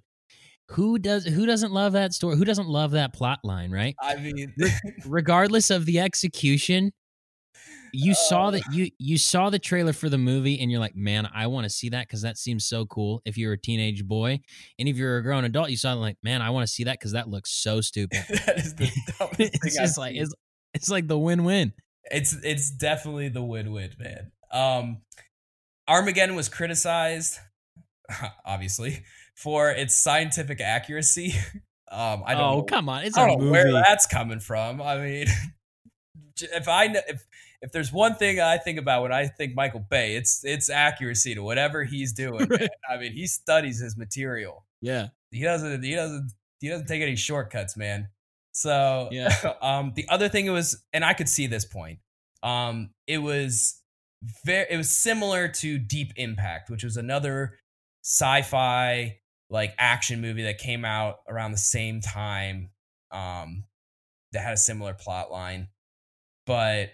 [0.69, 2.37] Who does who doesn't love that story?
[2.37, 3.95] Who doesn't love that plot line, right?
[4.01, 4.53] I mean,
[5.05, 6.91] regardless of the execution,
[7.95, 10.95] you uh, saw that you you saw the trailer for the movie and you're like,
[10.95, 13.21] man, I want to see that because that seems so cool.
[13.25, 14.41] If you're a teenage boy,
[14.77, 16.83] and if you're a grown adult, you saw it like, man, I want to see
[16.85, 18.23] that because that looks so stupid.
[18.45, 18.91] that is the
[19.39, 20.33] it's just like it's
[20.73, 21.73] it's like the win win.
[22.11, 24.31] It's it's definitely the win win, man.
[24.51, 25.01] Um,
[25.87, 27.39] Armageddon was criticized,
[28.45, 29.03] obviously,
[29.35, 31.33] for its scientific accuracy.
[31.91, 32.43] Um, I don't.
[32.43, 33.03] Oh know, come on!
[33.05, 34.81] It's I don't know where that's coming from.
[34.81, 35.27] I mean,
[36.41, 37.25] if I know if
[37.65, 41.33] if there's one thing I think about when I think Michael Bay, it's it's accuracy
[41.33, 42.45] to whatever he's doing.
[42.47, 42.69] right.
[42.89, 44.65] I mean, he studies his material.
[44.81, 45.83] Yeah, he doesn't.
[45.83, 46.31] He doesn't.
[46.59, 48.09] He doesn't take any shortcuts, man.
[48.51, 49.35] So yeah.
[49.63, 51.99] um, the other thing it was, and I could see this point.
[52.43, 53.81] Um, it was
[54.45, 57.57] very it was similar to Deep Impact, which was another
[58.03, 59.17] sci-fi
[59.49, 62.69] like action movie that came out around the same time
[63.11, 63.63] um
[64.31, 65.67] that had a similar plot line.
[66.45, 66.91] But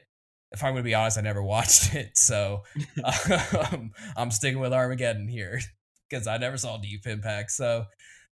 [0.52, 2.64] if I'm going to be honest, I never watched it, so
[3.72, 5.60] um, I'm sticking with Armageddon here
[6.10, 7.52] because I never saw Deep Impact.
[7.52, 7.86] So,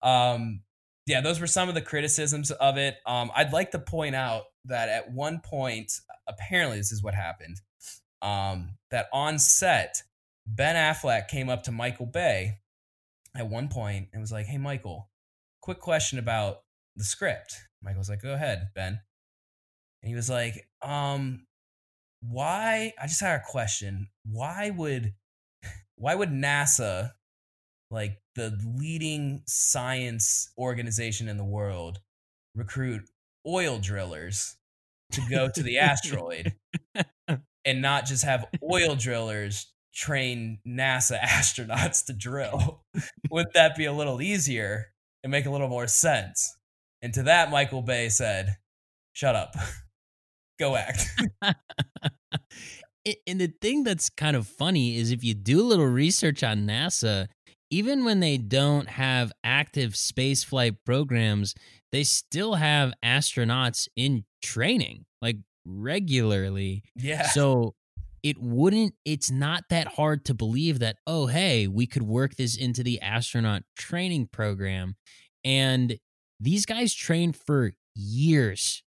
[0.02, 0.62] um,
[1.06, 2.96] yeah, those were some of the criticisms of it.
[3.06, 5.92] Um, I'd like to point out that at one point,
[6.28, 7.56] apparently, this is what happened
[8.22, 10.02] um, that on set,
[10.46, 12.58] Ben Affleck came up to Michael Bay
[13.36, 15.10] at one point and was like, Hey, Michael,
[15.60, 16.60] quick question about
[16.96, 17.56] the script.
[17.82, 19.00] Michael was like, Go ahead, Ben.
[20.02, 21.46] And he was like, um,
[22.22, 22.92] why?
[23.00, 24.08] I just had a question.
[24.24, 25.14] Why would,
[25.96, 27.10] why would NASA,
[27.90, 32.00] like the leading science organization in the world,
[32.54, 33.02] recruit
[33.46, 34.56] oil drillers
[35.12, 36.54] to go to the asteroid?
[37.64, 42.82] and not just have oil drillers train NASA astronauts to drill.
[43.30, 44.86] Wouldn't that be a little easier
[45.22, 46.56] and make a little more sense?
[47.00, 48.56] And to that, Michael Bay said,
[49.12, 49.54] Shut up.
[50.58, 51.06] Go act.
[53.26, 56.66] and the thing that's kind of funny is if you do a little research on
[56.66, 57.28] NASA,
[57.70, 61.54] even when they don't have active spaceflight programs,
[61.90, 65.04] they still have astronauts in training.
[65.20, 66.82] Like regularly.
[66.96, 67.28] Yeah.
[67.28, 67.74] So
[68.22, 72.56] it wouldn't it's not that hard to believe that oh hey we could work this
[72.56, 74.94] into the astronaut training program
[75.44, 75.98] and
[76.38, 78.82] these guys train for years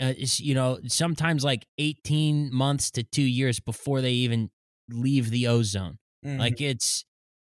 [0.00, 4.50] uh, you know sometimes like 18 months to 2 years before they even
[4.88, 6.38] leave the ozone mm-hmm.
[6.38, 7.04] like it's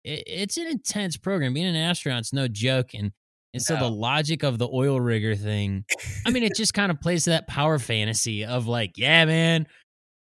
[0.03, 3.11] it, it's an intense program being an astronaut's no joke and
[3.55, 5.85] and so the logic of the oil rigger thing,
[6.25, 9.65] I mean, it just kind of plays to that power fantasy of like, yeah, man,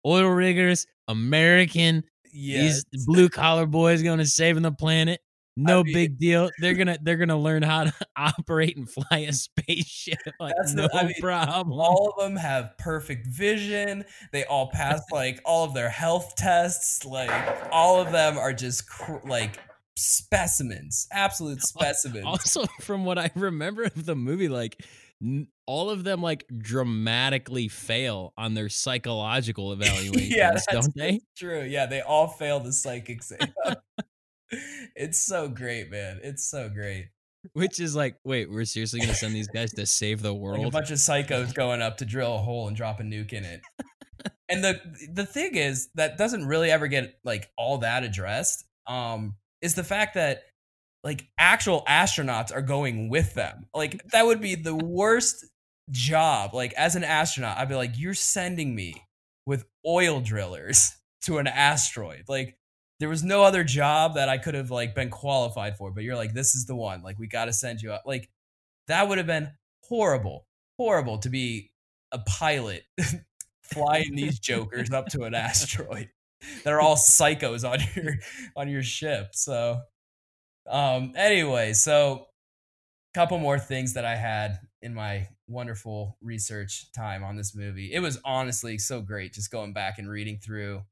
[0.05, 2.85] oil riggers, American, yes.
[2.93, 5.23] these blue collar boys going to saving the planet.
[5.57, 6.51] No I mean, big deal.
[6.61, 10.19] They're gonna they're gonna learn how to operate and fly a spaceship.
[10.41, 11.79] Like, no the, I mean, problem.
[11.79, 14.05] All of them have perfect vision.
[14.33, 17.05] They all pass like all of their health tests.
[17.05, 17.31] Like
[17.70, 19.59] all of them are just cr- like
[19.97, 22.24] specimens, absolute specimens.
[22.24, 24.83] Also, from what I remember of the movie, like
[25.66, 31.20] all of them like dramatically fail on their psychological evaluations, yeah, don't they?
[31.37, 31.62] True.
[31.62, 33.53] Yeah, they all fail the psych exam.
[34.96, 36.20] It's so great, man.
[36.22, 37.09] It's so great.
[37.55, 40.59] Which is like, wait, we're seriously gonna send these guys to save the world?
[40.59, 43.32] Like a bunch of psychos going up to drill a hole and drop a nuke
[43.32, 43.61] in it.
[44.48, 44.80] and the
[45.12, 48.64] the thing is that doesn't really ever get like all that addressed.
[48.86, 50.42] Um, is the fact that
[51.05, 53.66] like actual astronauts are going with them.
[53.74, 55.44] Like that would be the worst
[55.90, 56.55] job.
[56.55, 58.94] Like as an astronaut, I'd be like, you're sending me
[59.46, 60.92] with oil drillers
[61.22, 62.24] to an asteroid.
[62.28, 62.57] Like
[63.03, 66.14] there was no other job that I could have like been qualified for, but you're
[66.14, 67.03] like, this is the one.
[67.03, 68.07] Like we got to send you out.
[68.07, 68.30] Like
[68.86, 69.50] that would have been
[69.82, 70.46] horrible,
[70.78, 71.72] horrible to be
[72.12, 72.84] a pilot
[73.64, 76.11] flying these jokers up to an asteroid
[76.64, 78.14] that are all psychos on your
[78.55, 79.30] on your ship.
[79.32, 79.80] So
[80.70, 82.26] um anyway, so
[83.12, 87.92] a couple more things that I had in my wonderful research time on this movie.
[87.92, 90.82] It was honestly so great just going back and reading through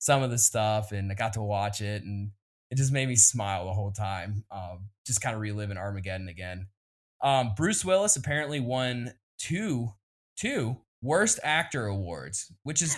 [0.00, 2.32] some of the stuff and I got to watch it and
[2.70, 4.44] it just made me smile the whole time.
[4.50, 6.66] Um, just kind of reliving Armageddon again.
[7.22, 9.92] Um, Bruce Willis apparently won two
[10.36, 12.96] two worst actor awards, which is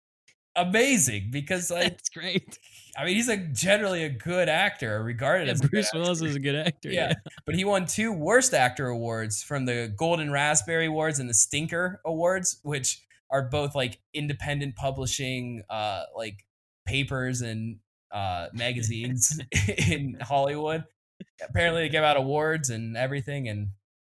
[0.56, 2.58] amazing because like That's great.
[2.96, 6.28] I mean he's a generally a good actor, regarded Yeah, as Bruce Willis actor.
[6.30, 6.90] is a good actor.
[6.90, 7.08] Yeah.
[7.08, 7.14] Yeah.
[7.44, 12.00] but he won two worst actor awards from the Golden Raspberry Awards and the Stinker
[12.04, 13.02] Awards, which
[13.34, 16.46] are both like independent publishing, uh, like
[16.86, 17.78] papers and
[18.12, 19.40] uh, magazines
[19.88, 20.84] in Hollywood.
[21.42, 23.70] Apparently, they give out awards and everything, and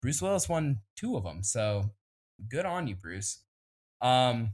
[0.03, 1.41] Bruce Willis won two of them.
[1.41, 1.89] So
[2.47, 3.41] good on you, Bruce.
[4.01, 4.53] Um,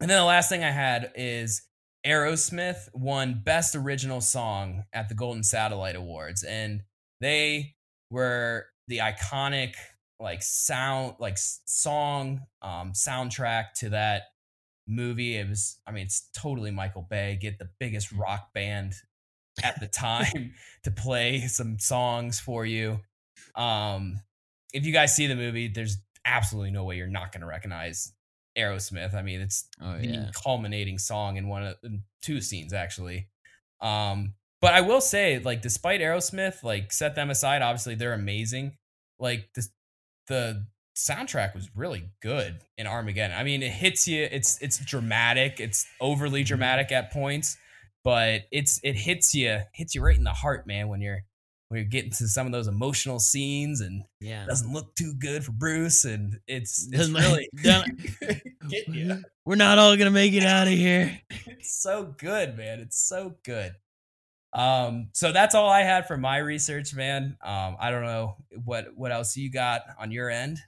[0.00, 1.62] and then the last thing I had is
[2.06, 6.84] Aerosmith won Best Original Song at the Golden Satellite Awards, and
[7.20, 7.74] they
[8.10, 9.74] were the iconic
[10.20, 14.22] like sound like song um soundtrack to that
[14.86, 18.94] movie it was i mean it's totally michael bay get the biggest rock band
[19.62, 20.52] at the time
[20.82, 22.98] to play some songs for you
[23.54, 24.20] um
[24.72, 28.12] if you guys see the movie there's absolutely no way you're not going to recognize
[28.56, 30.30] aerosmith i mean it's Oh the yeah.
[30.42, 33.28] culminating song in one of in two scenes actually.
[33.80, 38.76] Um, but I will say, like, despite Aerosmith, like, set them aside, obviously they're amazing.
[39.20, 39.70] Like this,
[40.28, 40.66] the
[40.96, 43.36] soundtrack was really good in Armageddon.
[43.36, 44.28] I mean, it hits you.
[44.30, 45.60] It's it's dramatic.
[45.60, 46.48] It's overly mm-hmm.
[46.48, 47.56] dramatic at points,
[48.04, 50.88] but it's it hits you hits you right in the heart, man.
[50.88, 51.20] When you're
[51.68, 54.44] when you're getting to some of those emotional scenes and Yeah.
[54.44, 57.48] it doesn't look too good for Bruce, and it's it's really.
[59.44, 61.20] We're not all gonna make it out of here.
[61.46, 62.80] it's so good, man.
[62.80, 63.72] It's so good.
[64.52, 67.36] Um, so that's all I had for my research, man.
[67.44, 70.58] Um, I don't know what what else you got on your end.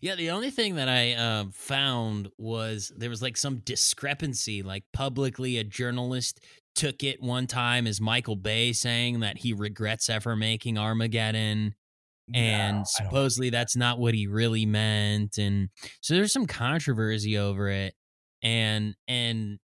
[0.00, 4.62] Yeah, the only thing that I uh, found was there was like some discrepancy.
[4.62, 10.10] Like publicly, a journalist took it one time as Michael Bay saying that he regrets
[10.10, 11.74] ever making Armageddon,
[12.34, 15.38] and don't- supposedly that's not what he really meant.
[15.38, 15.70] And
[16.02, 17.94] so there's some controversy over it,
[18.42, 19.58] and and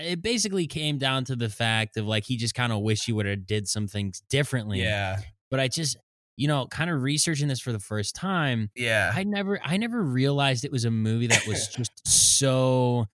[0.00, 3.12] it basically came down to the fact of like he just kind of wish he
[3.12, 4.82] would have did some things differently.
[4.82, 5.96] yeah, But I just
[6.36, 8.70] you know kind of researching this for the first time.
[8.76, 13.06] yeah, I never I never realized it was a movie that was just so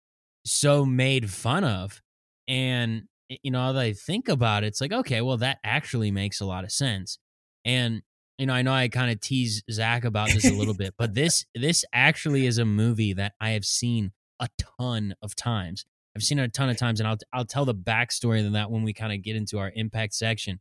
[0.44, 2.00] so made fun of.
[2.48, 3.04] And
[3.42, 6.64] you know, I think about it, it's like, okay, well, that actually makes a lot
[6.64, 7.18] of sense.
[7.64, 8.02] And
[8.38, 11.14] you know, I know I kind of tease Zach about this a little bit, but
[11.14, 14.48] this this actually is a movie that I have seen a
[14.80, 15.84] ton of times.
[16.16, 18.70] I've seen it a ton of times, and I'll I'll tell the backstory of that
[18.70, 20.60] when we kind of get into our impact section.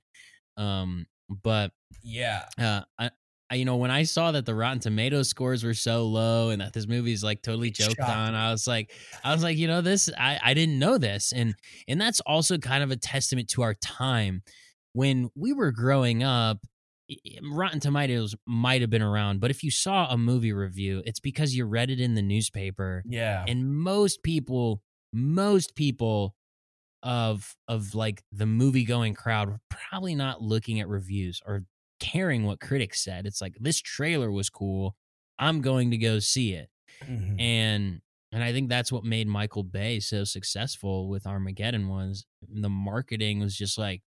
[0.58, 1.06] Um,
[1.44, 1.72] but
[2.04, 2.46] yeah.
[2.60, 3.10] uh, I,
[3.50, 6.62] I, you know, when I saw that the Rotten Tomatoes scores were so low and
[6.62, 8.14] that this movie is like totally joked Shocking.
[8.14, 8.92] on, I was like,
[9.24, 11.56] I was like, you know, this, I, I didn't know this, and
[11.88, 14.44] and that's also kind of a testament to our time
[14.94, 16.60] when we were growing up.
[17.44, 21.54] Rotten Tomatoes might have been around, but if you saw a movie review, it's because
[21.54, 23.44] you read it in the newspaper Yeah.
[23.46, 24.82] and most people
[25.14, 26.36] most people
[27.04, 31.66] of of like the movie going crowd were probably not looking at reviews or
[32.00, 33.26] caring what critics said.
[33.26, 34.96] It's like this trailer was cool.
[35.40, 36.70] I'm going to go see it.
[37.04, 37.40] Mhm.
[37.42, 38.02] and
[38.34, 43.40] and i think that's what made michael bay so successful with armageddon was the marketing
[43.40, 44.04] was just like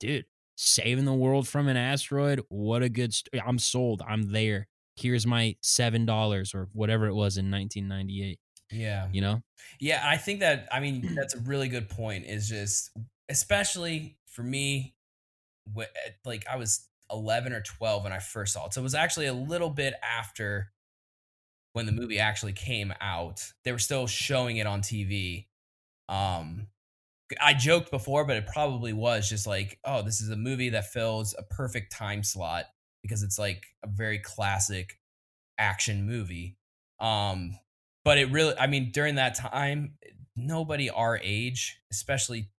[0.00, 0.26] dude
[0.56, 2.40] saving the world from an asteroid?
[2.48, 4.02] What a good st- i'm sold.
[4.06, 4.68] I'm there.
[4.96, 8.38] Here's my seven dollars or whatever it was in 1998
[8.72, 9.08] Yeah.
[9.12, 9.42] you know
[9.80, 12.26] Yeah, I think that I mean that's a really good point.
[12.26, 12.90] Is just
[13.28, 14.94] especially for me,
[15.76, 15.92] wh-
[16.24, 19.26] like I was eleven or twelve when I first saw it, so it was actually
[19.26, 20.72] a little bit after
[21.72, 23.52] when the movie actually came out.
[23.64, 25.46] They were still showing it on TV.
[26.08, 26.66] Um,
[27.40, 30.92] I joked before, but it probably was just like, oh, this is a movie that
[30.92, 32.66] fills a perfect time slot
[33.02, 34.98] because it's like a very classic
[35.58, 36.56] action movie.
[37.00, 37.58] Um,
[38.04, 39.94] but it really, I mean, during that time,
[40.36, 42.50] nobody our age, especially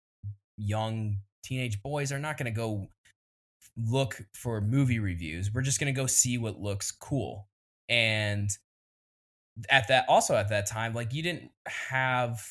[0.57, 2.87] young teenage boys, are not going to go
[3.77, 5.53] look for movie reviews.
[5.53, 7.47] We're just going to go see what looks cool.
[7.89, 8.49] And
[9.69, 12.41] at that also at that time, like you didn't have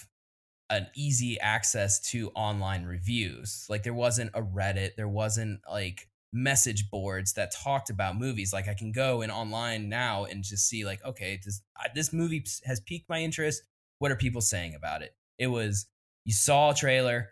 [0.71, 3.67] an easy access to online reviews.
[3.69, 8.53] Like there wasn't a Reddit, there wasn't like message boards that talked about movies.
[8.53, 11.63] Like I can go in online now and just see like, okay, this
[11.95, 13.63] this movie has piqued my interest.
[13.99, 15.15] What are people saying about it?
[15.39, 15.87] It was
[16.25, 17.31] you saw a trailer,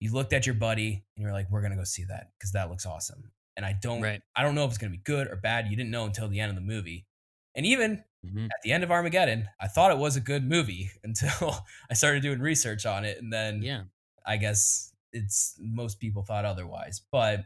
[0.00, 2.68] you looked at your buddy, and you're like, we're gonna go see that because that
[2.70, 3.30] looks awesome.
[3.56, 4.22] And I don't, Right.
[4.34, 5.68] I don't know if it's gonna be good or bad.
[5.68, 7.06] You didn't know until the end of the movie.
[7.54, 8.46] And even Mhm.
[8.46, 12.22] at the end of Armageddon, I thought it was a good movie until I started
[12.22, 13.84] doing research on it, and then Yeah.
[14.26, 17.00] I guess it's most people thought otherwise.
[17.10, 17.44] But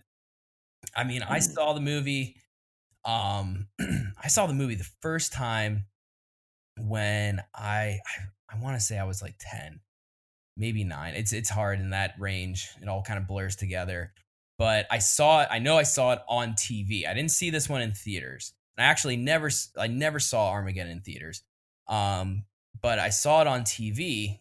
[0.94, 1.54] I mean, I Mm.
[1.54, 2.36] saw the movie.
[3.04, 3.68] Um,
[4.22, 5.86] I saw the movie the first time
[6.78, 7.98] when I
[8.50, 9.80] I, I want to say I was like ten,
[10.56, 11.14] maybe nine.
[11.14, 12.68] It's it's hard in that range.
[12.80, 14.12] It all kind of blurs together.
[14.58, 15.48] But I saw it.
[15.50, 17.06] I know I saw it on TV.
[17.06, 18.54] I didn't see this one in theaters.
[18.78, 21.42] I actually never I never saw Armageddon in theaters.
[21.88, 22.44] Um,
[22.80, 24.40] but I saw it on TV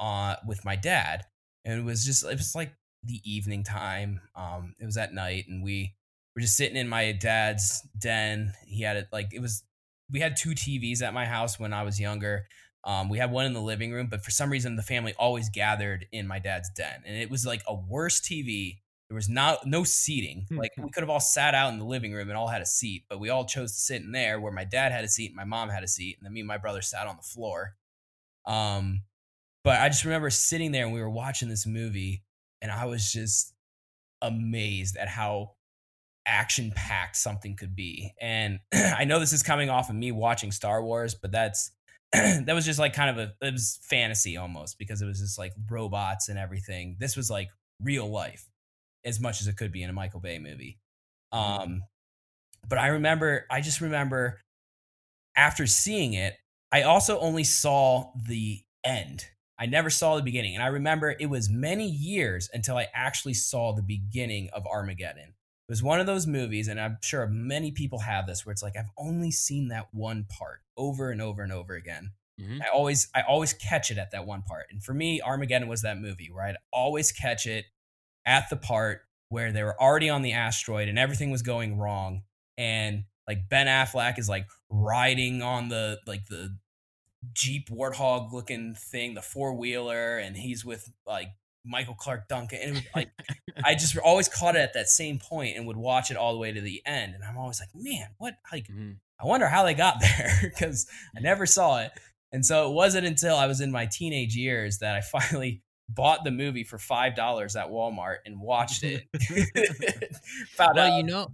[0.00, 1.24] uh, with my dad,
[1.64, 2.74] and it was just it was like
[3.04, 4.20] the evening time.
[4.34, 5.94] Um, it was at night, and we
[6.34, 8.52] were just sitting in my dad's den.
[8.66, 9.62] He had it like it was.
[10.10, 12.46] We had two TVs at my house when I was younger.
[12.84, 15.48] Um, we had one in the living room, but for some reason the family always
[15.48, 18.78] gathered in my dad's den, and it was like a worse TV.
[19.08, 20.46] There was not no seating.
[20.50, 22.66] Like we could have all sat out in the living room and all had a
[22.66, 25.26] seat, but we all chose to sit in there where my dad had a seat
[25.26, 27.22] and my mom had a seat, and then me and my brother sat on the
[27.22, 27.74] floor.
[28.46, 29.02] Um,
[29.62, 32.22] but I just remember sitting there and we were watching this movie,
[32.64, 33.52] and I was just
[34.22, 35.52] amazed at how
[36.26, 38.14] action packed something could be.
[38.18, 41.72] And I know this is coming off of me watching Star Wars, but that's
[42.12, 45.38] that was just like kind of a it was fantasy almost because it was just
[45.38, 46.96] like robots and everything.
[46.98, 47.50] This was like
[47.82, 48.48] real life
[49.04, 50.78] as much as it could be in a Michael Bay movie.
[51.32, 51.82] Um
[52.66, 54.40] but I remember I just remember
[55.36, 56.34] after seeing it,
[56.72, 59.26] I also only saw the end.
[59.58, 60.54] I never saw the beginning.
[60.54, 65.34] And I remember it was many years until I actually saw the beginning of Armageddon.
[65.68, 68.62] It was one of those movies, and I'm sure many people have this where it's
[68.62, 72.12] like, I've only seen that one part over and over and over again.
[72.40, 72.60] Mhm.
[72.62, 74.66] I always I always catch it at that one part.
[74.70, 77.66] And for me, Armageddon was that movie where I'd always catch it
[78.26, 82.24] at the part where they were already on the asteroid and everything was going wrong.
[82.58, 86.58] And like Ben Affleck is like riding on the like the
[87.32, 91.28] Jeep Warthog looking thing, the four wheeler, and he's with like
[91.64, 92.58] Michael Clarke Duncan.
[92.60, 93.10] And it was like
[93.64, 96.38] I just always caught it at that same point and would watch it all the
[96.38, 97.14] way to the end.
[97.14, 98.96] And I'm always like, man, what like Mhm.
[99.22, 101.92] I wonder how they got there because I never saw it.
[102.32, 106.24] And so it wasn't until I was in my teenage years that I finally bought
[106.24, 109.04] the movie for five dollars at Walmart and watched it.
[110.56, 111.28] Found Well, out you know,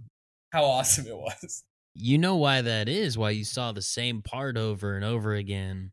[0.51, 1.63] how awesome it was.
[1.95, 3.17] You know why that is.
[3.17, 5.91] Why you saw the same part over and over again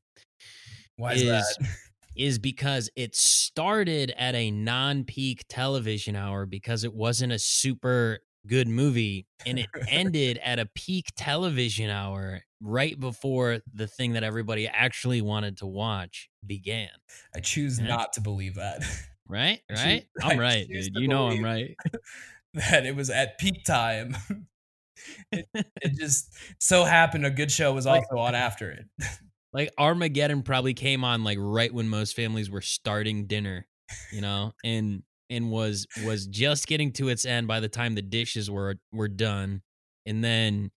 [0.97, 1.69] Why is, is that?
[2.17, 8.69] is because it started at a non-peak television hour because it wasn't a super good
[8.69, 14.67] movie and it ended at a peak television hour right before the thing that everybody
[14.67, 16.89] actually wanted to watch began
[17.37, 17.89] I choose Yeah.
[17.89, 18.83] not to believe that.
[19.29, 21.77] right I choose- right I i'm right dude you know i'm right
[22.55, 24.17] that it was at peak time.
[25.33, 28.85] it, it just so happened a good show was Like- also on after it.
[29.53, 33.67] like armageddon probably came on like right when most families were starting dinner
[34.13, 38.03] you know and and was was just getting to its end by the time the
[38.03, 39.63] dishes were were done
[40.05, 40.71] and then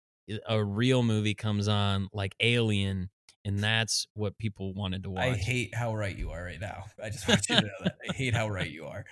[0.48, 3.10] a real movie comes on like alien
[3.46, 6.84] and that's what people wanted to watch I hate how right you are right now.
[7.04, 7.96] I just want you to know that.
[8.10, 9.06] I hate how right you are.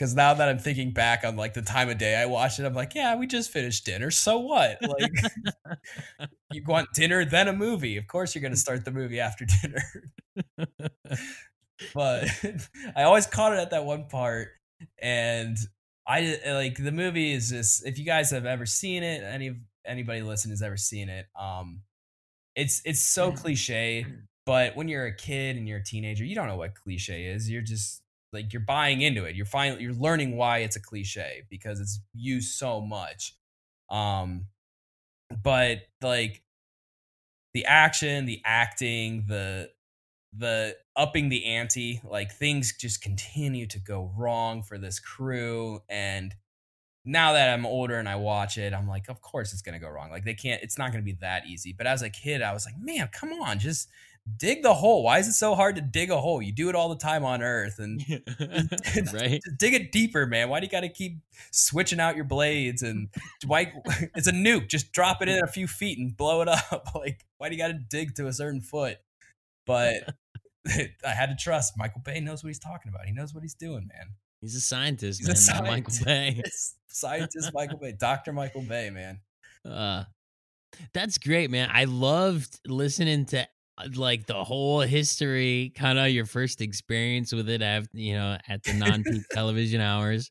[0.00, 2.64] Because now that I'm thinking back on like the time of day I watched it,
[2.64, 4.10] I'm like, yeah, we just finished dinner.
[4.10, 4.78] So what?
[4.80, 5.12] Like,
[6.52, 7.98] you want dinner, then a movie.
[7.98, 9.82] Of course, you're going to start the movie after dinner.
[11.92, 12.28] but
[12.96, 14.48] I always caught it at that one part.
[15.02, 15.58] And
[16.06, 20.22] I like the movie is just, if you guys have ever seen it, any anybody
[20.22, 21.82] listening has ever seen it, um,
[22.56, 24.06] it's it's so cliche
[24.46, 27.48] but when you're a kid and you're a teenager you don't know what cliche is
[27.48, 28.02] you're just
[28.32, 32.00] like you're buying into it you're finally you're learning why it's a cliche because it's
[32.14, 33.34] used so much
[33.90, 34.46] um
[35.42, 36.42] but like
[37.54, 39.68] the action the acting the
[40.36, 46.34] the upping the ante like things just continue to go wrong for this crew and
[47.04, 49.88] now that I'm older and I watch it, I'm like, of course it's gonna go
[49.88, 50.10] wrong.
[50.10, 51.72] Like they can't, it's not gonna be that easy.
[51.72, 53.88] But as a kid, I was like, man, come on, just
[54.36, 55.02] dig the hole.
[55.02, 56.42] Why is it so hard to dig a hole?
[56.42, 58.04] You do it all the time on Earth, and
[59.12, 59.40] right?
[59.58, 60.48] dig it deeper, man.
[60.48, 61.18] Why do you got to keep
[61.50, 62.82] switching out your blades?
[62.82, 63.08] And
[63.46, 63.72] why?
[64.14, 64.68] It's a nuke.
[64.68, 66.88] Just drop it in a few feet and blow it up.
[66.94, 68.98] Like, why do you got to dig to a certain foot?
[69.66, 70.14] But
[70.66, 73.06] I had to trust Michael Bay knows what he's talking about.
[73.06, 74.14] He knows what he's doing, man.
[74.40, 75.56] He's a scientist, He's man.
[75.56, 76.32] a not Michael Bay.
[76.32, 76.76] scientist.
[76.88, 79.20] Scientist Michael Bay, Doctor Michael Bay, man.
[79.64, 80.04] Uh,
[80.94, 81.68] that's great, man.
[81.72, 83.46] I loved listening to
[83.94, 88.62] like the whole history, kind of your first experience with it after you know at
[88.62, 90.30] the non-peak television hours.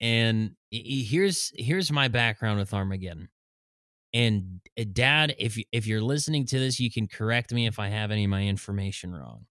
[0.00, 3.28] And here's here's my background with Armageddon.
[4.12, 7.78] And uh, Dad, if you, if you're listening to this, you can correct me if
[7.78, 9.46] I have any of my information wrong.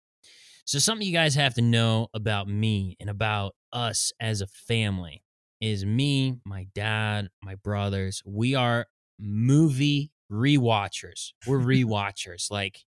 [0.66, 5.24] So something you guys have to know about me and about us as a family
[5.62, 8.24] is me, my dad, my brothers.
[8.26, 8.88] We are
[9.20, 11.34] movie rewatchers.
[11.46, 12.50] We're rewatchers.
[12.50, 12.85] Like,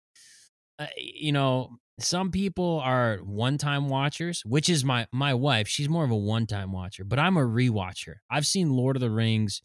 [0.81, 5.67] uh, you know, some people are one-time watchers, which is my my wife.
[5.67, 8.15] She's more of a one-time watcher, but I'm a rewatcher.
[8.29, 9.61] I've seen Lord of the Rings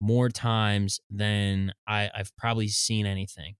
[0.00, 3.56] more times than I, I've probably seen anything.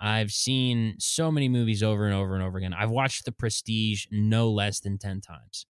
[0.00, 2.74] I've seen so many movies over and over and over again.
[2.74, 5.66] I've watched The Prestige no less than ten times.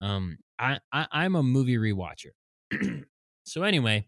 [0.00, 2.32] Um, I, I I'm a movie rewatcher.
[3.44, 4.06] so anyway,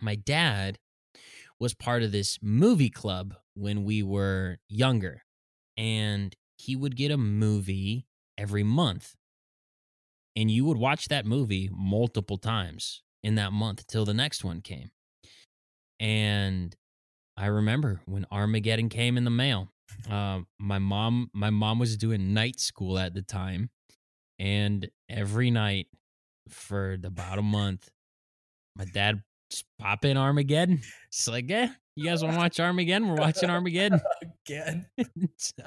[0.00, 0.78] my dad
[1.58, 5.22] was part of this movie club when we were younger,
[5.76, 8.06] and he would get a movie
[8.38, 9.14] every month,
[10.36, 14.60] and you would watch that movie multiple times in that month till the next one
[14.60, 14.90] came.
[16.00, 16.74] And
[17.36, 19.68] I remember when Armageddon came in the mail.
[20.10, 23.70] Uh, my mom, my mom was doing night school at the time,
[24.38, 25.88] and every night
[26.48, 27.88] for about a month,
[28.76, 29.22] my dad
[29.78, 30.80] pop in Armageddon.
[31.08, 33.08] It's like, yeah, you guys want to watch Armageddon?
[33.08, 34.00] We're watching Armageddon.
[34.46, 34.86] Again.
[35.36, 35.62] so,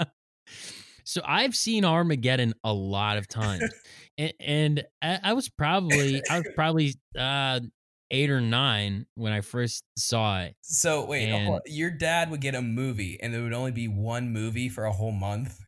[1.03, 3.63] so I've seen Armageddon a lot of times,
[4.17, 7.59] and, and I, I was probably I was probably uh,
[8.11, 10.55] eight or nine when I first saw it.
[10.61, 14.31] So wait, And- your dad would get a movie, and there would only be one
[14.31, 15.59] movie for a whole month.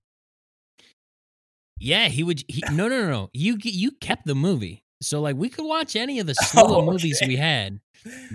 [1.80, 2.43] Yeah, he would.
[2.47, 3.30] He, no, no, no, no.
[3.34, 6.82] You you kept the movie, so like we could watch any of the slew Oh,
[6.86, 7.80] movies we had,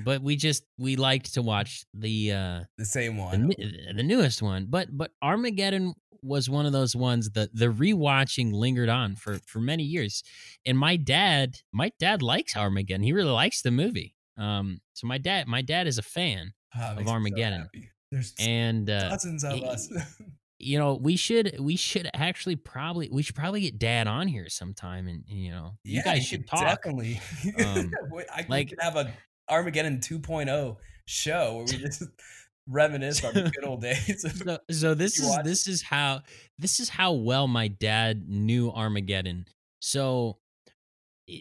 [0.04, 3.48] but we just we liked to watch the uh The same one.
[3.48, 4.66] ne- the newest one.
[4.68, 5.94] But but Armageddon
[6.24, 10.22] was one of those ones that the rewatching lingered on for for many years.
[10.64, 13.02] And my dad, my dad likes Armageddon.
[13.02, 14.14] He really likes the movie.
[14.38, 17.68] Um, so my dad, my dad is a fan, Ah, of me so Armageddon.
[18.10, 19.88] There's and uh, dozens of he- us.
[20.62, 24.48] you know we should we should actually probably we should probably get dad on here
[24.48, 27.20] sometime and, you know you guys should talk Definitely.
[27.64, 29.12] Um, I like- like could have a
[29.50, 32.04] Armageddon 2.0 show where we just
[32.68, 34.24] reminisce on the good old days.
[34.44, 36.22] so, so this is watch this is how
[36.58, 39.46] this is how well my dad knew Armageddon.
[39.80, 40.38] So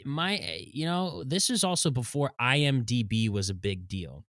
[0.06, 4.26] my eh, you know this is also before IMDb was a big deal.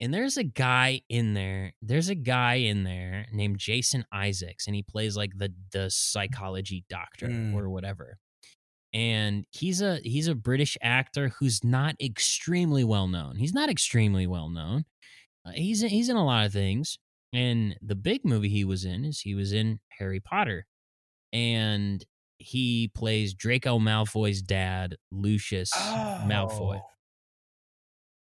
[0.00, 1.72] And there's a guy in there.
[1.80, 6.84] There's a guy in there named Jason Isaacs and he plays like the the psychology
[6.90, 7.54] doctor Mm.
[7.54, 8.18] or whatever.
[8.92, 13.36] And he's a he's a British actor who's not extremely well known.
[13.36, 14.84] He's not extremely well known.
[15.46, 16.98] Uh, he's he's in a lot of things.
[17.32, 20.66] And the big movie he was in is he was in Harry Potter.
[21.32, 22.04] And
[22.38, 26.80] he plays Draco Malfoy's dad, Lucius Malfoy.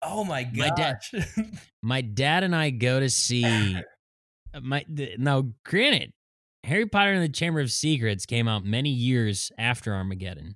[0.05, 0.19] Oh.
[0.19, 0.99] Oh my My dad-
[1.81, 3.77] My dad and I go to see
[4.61, 6.13] my th- now granted,
[6.63, 10.55] Harry Potter and the Chamber of Secrets came out many years after Armageddon.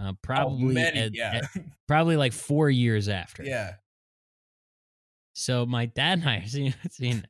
[0.00, 1.40] Uh, probably oh, many, at- yeah.
[1.54, 3.44] at- probably like 4 years after.
[3.44, 3.74] yeah.
[5.34, 7.24] So my dad and I are seeing, seeing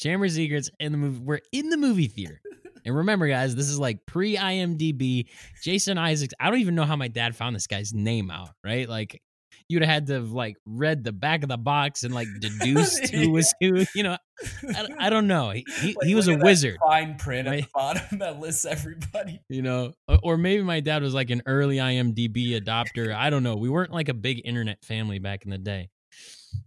[0.00, 1.18] Chamber of Secrets in the movie.
[1.20, 2.40] We're in the movie theater.
[2.84, 5.26] And remember, guys, this is like pre IMDb.
[5.62, 6.32] Jason Isaacs.
[6.40, 8.88] I don't even know how my dad found this guy's name out, right?
[8.88, 9.20] Like,
[9.68, 13.08] you'd have had to have like read the back of the box and like deduced
[13.14, 13.84] who was who.
[13.94, 14.16] You know,
[14.74, 15.50] I, I don't know.
[15.50, 17.62] He, he, Like, he was a wizard, Fine print right?
[17.62, 19.40] at the bottom that lists everybody.
[19.48, 23.14] you know, or, or maybe my dad was like an early IMDb adopter.
[23.14, 23.56] I don't know.
[23.56, 25.88] We weren't like a big internet family back in the day,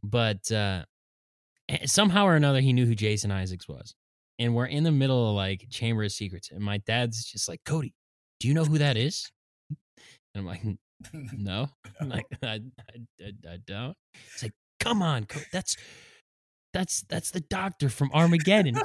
[0.04, 0.84] but uh,
[1.70, 3.95] eh, somehow or another, he knew who Jason Isaacs was.
[4.39, 7.62] And we're in the middle of like Chamber of Secrets, and my dad's just like,
[7.66, 7.93] Cody,
[8.39, 9.30] do you know who that is?
[9.70, 10.62] And I'm like,
[11.14, 11.68] no,
[12.02, 12.62] like I,
[13.22, 13.95] I, I, don't.
[14.34, 15.76] It's like, come on, that's
[16.74, 18.76] that's that's the doctor from Armageddon.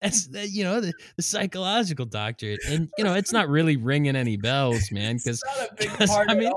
[0.00, 4.16] that's the, you know the, the psychological doctor, and you know it's not really ringing
[4.16, 6.52] any bells, man, because It's not a big 'cause, part I mean,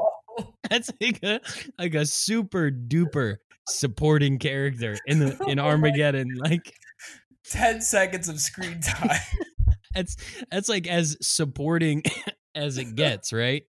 [0.70, 1.40] that's like a
[1.78, 3.38] like a super duper
[3.68, 6.36] supporting character in the in Armageddon.
[6.36, 6.74] Like
[7.50, 9.20] 10 seconds of screen time.
[9.94, 10.16] That's
[10.50, 12.04] that's like as supporting
[12.56, 13.64] as it gets, right?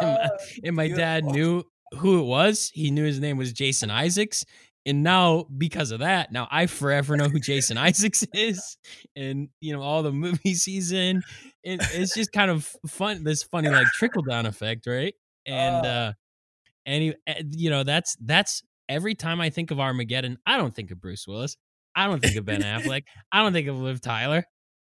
[0.00, 0.28] my, Uh,
[0.64, 1.64] and my dad knew
[1.98, 2.70] who it was.
[2.74, 4.44] He knew his name was Jason Isaacs.
[4.86, 8.76] And now, because of that, now I forever know who Jason Isaacs is,
[9.16, 11.22] and you know all the movies he's in.
[11.62, 13.24] It, it's just kind of fun.
[13.24, 15.14] This funny like trickle down effect, right?
[15.46, 15.88] And Oh.
[15.88, 16.12] uh,
[16.84, 20.90] and eh, you know that's that's every time I think of Armageddon, I don't think
[20.90, 21.56] of Bruce Willis.
[21.96, 23.04] I don't think of Ben Affleck.
[23.32, 24.44] I don't think of Liv Tyler.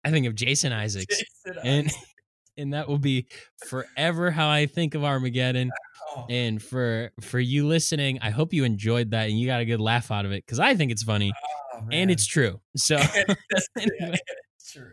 [0.04, 1.06] I think of Jason Isaacs,
[1.44, 2.13] Jason and Isaacs.
[2.56, 3.26] And that will be
[3.66, 5.70] forever how I think of Armageddon.
[6.16, 9.64] Oh, And for for you listening, I hope you enjoyed that and you got a
[9.64, 11.32] good laugh out of it because I think it's funny
[11.74, 12.60] oh, and it's true.
[12.76, 12.96] So
[13.78, 14.18] anyway.
[14.56, 14.92] it's true.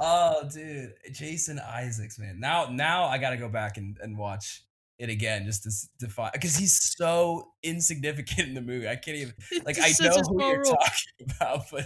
[0.00, 2.40] Oh, dude, Jason Isaacs, man.
[2.40, 4.62] Now, now I got to go back and, and watch
[4.98, 8.88] it again just to define because he's so insignificant in the movie.
[8.88, 9.34] I can't even
[9.64, 10.74] like I know who you're role.
[10.74, 11.84] talking about, but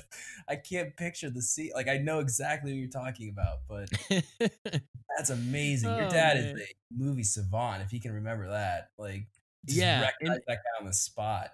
[0.49, 1.71] I can't picture the scene.
[1.75, 3.89] Like I know exactly what you're talking about, but
[5.17, 5.91] that's amazing.
[5.91, 6.57] Your Oh, dad man.
[6.57, 6.65] is a
[6.97, 7.83] movie savant.
[7.83, 9.27] If he can remember that, like
[9.67, 11.51] Yeah, and- that guy on the spot.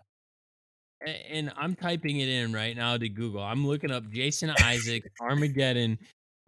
[1.31, 3.41] And I'm typing it in right now to Google.
[3.41, 5.97] I'm looking up Jason Isaac Armageddon,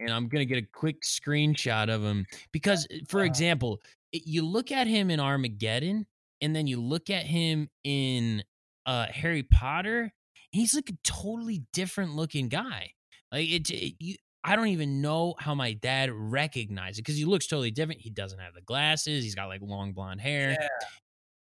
[0.01, 3.25] and I'm gonna get a quick screenshot of him because, uh, for Wow.
[3.25, 3.81] example,
[4.11, 6.05] it, you look at him in Armageddon,
[6.41, 8.43] and then you look at him in
[8.85, 10.11] uh, Harry Potter.
[10.51, 12.91] He's like a totally different looking guy.
[13.31, 14.15] Like it, it you.
[14.43, 18.01] I don't even know how my dad recognized it because he looks totally different.
[18.01, 19.23] He doesn't have the glasses.
[19.23, 20.67] He's got like long blonde hair Yeah,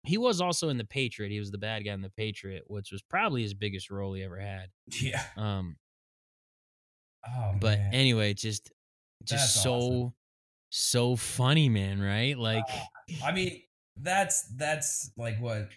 [0.05, 1.31] he was also in the Patriot.
[1.31, 4.23] He was the bad guy in the Patriot, which was probably his biggest role he
[4.23, 4.69] ever had.
[5.01, 5.23] yeah.
[5.37, 5.77] Um,
[7.27, 7.95] Oh, but man.
[7.95, 8.70] anyway, just
[9.25, 10.12] just That's so awesome.
[10.70, 12.01] so funny, man.
[12.01, 12.37] Right?
[12.37, 12.64] Uh, like,
[13.25, 13.62] I mean,
[13.97, 15.68] that's that's like what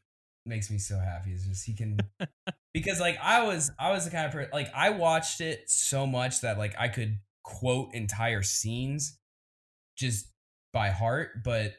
[0.46, 1.98] makes me so happy is just he can
[2.74, 6.06] because like I was I was the kind of person like I watched it so
[6.06, 9.18] much that like I could quote entire scenes
[9.98, 10.28] just
[10.74, 11.74] by heart, but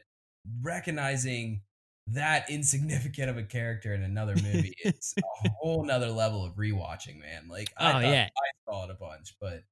[0.61, 1.61] recognizing
[2.07, 7.19] that insignificant of a character in another movie it's a whole nother level of rewatching,
[7.19, 7.47] man.
[7.49, 8.29] Like I Oh, yeah.
[8.35, 9.63] I saw it a bunch, but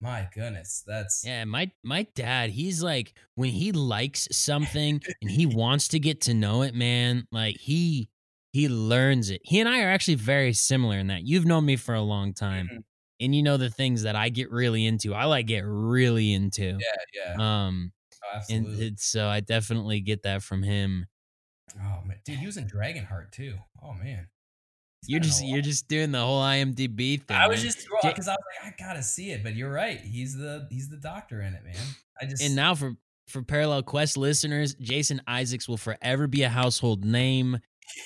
[0.00, 5.44] my goodness, that's yeah, my my dad, he's like when he likes something and he
[5.46, 7.26] wants to get to know it, man.
[7.32, 8.08] Like he
[8.52, 9.40] he learns it.
[9.44, 11.22] He and I are actually very similar in that.
[11.26, 12.84] You've known me for a long time, Mhm.
[13.20, 15.14] and you know the things that I get really into.
[15.14, 16.78] I like get really into.
[16.78, 17.66] yeah, yeah.
[17.66, 17.92] Um,
[18.24, 18.86] oh, and absolutely.
[18.86, 21.06] it's, so I definitely get that from him.
[21.76, 23.54] Oh man, dude, he was in Dragonheart too.
[23.82, 24.28] Oh man,
[25.02, 27.36] He's You're just you're just doing the whole IMDb thing.
[27.36, 27.72] I was man.
[27.72, 30.00] just because I was like, I gotta see it, but you're right.
[30.00, 31.76] He's the he's the doctor in it, man.
[32.20, 32.94] I just and now for
[33.28, 37.58] for Parallel Quest listeners, Jason Isaacs will forever be a household name.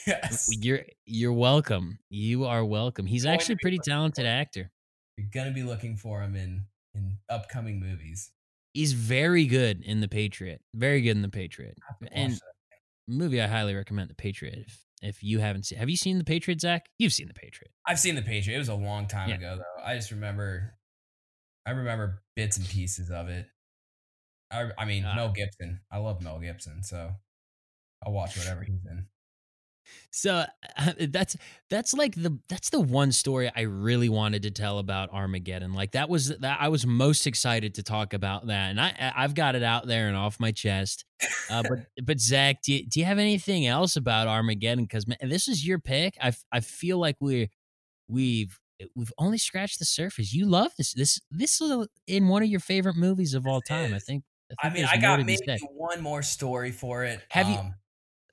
[0.06, 1.98] yes, You're you're welcome.
[2.10, 3.06] You are welcome.
[3.06, 4.70] He's to actually a pretty talented actor.
[5.16, 8.32] you're gonna be looking for him in in upcoming movies.
[8.74, 10.60] He's very good in The Patriot.
[10.74, 11.78] Very good in The Patriot.
[11.82, 12.40] I have to watch And.
[13.08, 14.58] Movie I highly recommend The Patriot.
[14.66, 16.86] If, if you haven't seen, have you seen The Patriot, Zach?
[16.98, 17.70] You've seen The Patriot.
[17.86, 18.56] I've seen the Patriot.
[18.56, 19.36] It was a long time Yeah.
[19.36, 19.82] ago though.
[19.84, 20.74] I just remember,
[21.66, 23.46] I remember bits and pieces of it.
[24.50, 25.14] I I mean Ah.
[25.14, 25.80] Mel Gibson.
[25.90, 27.12] I love Mel Gibson, so
[28.04, 29.06] I'll watch whatever he's in.
[30.10, 30.44] So
[30.78, 31.36] uh, that's
[31.70, 35.72] that's like the that's the one story I really wanted to tell about Armageddon.
[35.72, 39.34] Like that was that I was most excited to talk about that, and I I've
[39.34, 41.04] got it out there and off my chest.
[41.50, 44.84] Uh, but but Zach, do you, do you have anything else about Armageddon?
[44.84, 46.16] Because this is your pick.
[46.20, 47.50] I I feel like we
[48.08, 48.58] we've
[48.94, 50.32] we've only scratched the surface.
[50.32, 53.94] You love this this this is in one of your favorite movies of all time.
[53.94, 54.24] I think.
[54.62, 57.22] I think mean, I got maybe one more story for it.
[57.30, 57.74] Have you- Um,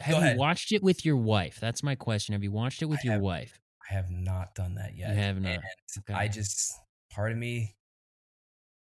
[0.01, 1.59] Have you watched it with your wife?
[1.59, 2.33] That's my question.
[2.33, 3.59] Have you watched it with I your have wife?
[3.89, 5.11] I have not done that yet.
[5.11, 5.59] I have not.
[5.99, 6.13] Okay.
[6.13, 6.73] I just
[7.11, 7.75] part of me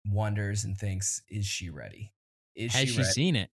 [0.07, 2.13] wonders and thinks, is she ready?
[2.55, 3.51] Is Has she she seen it?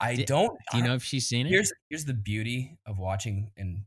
[0.00, 0.56] I don't.
[0.70, 1.50] Do you know if she's seen it?
[1.50, 3.82] Here's here's the beauty of watching and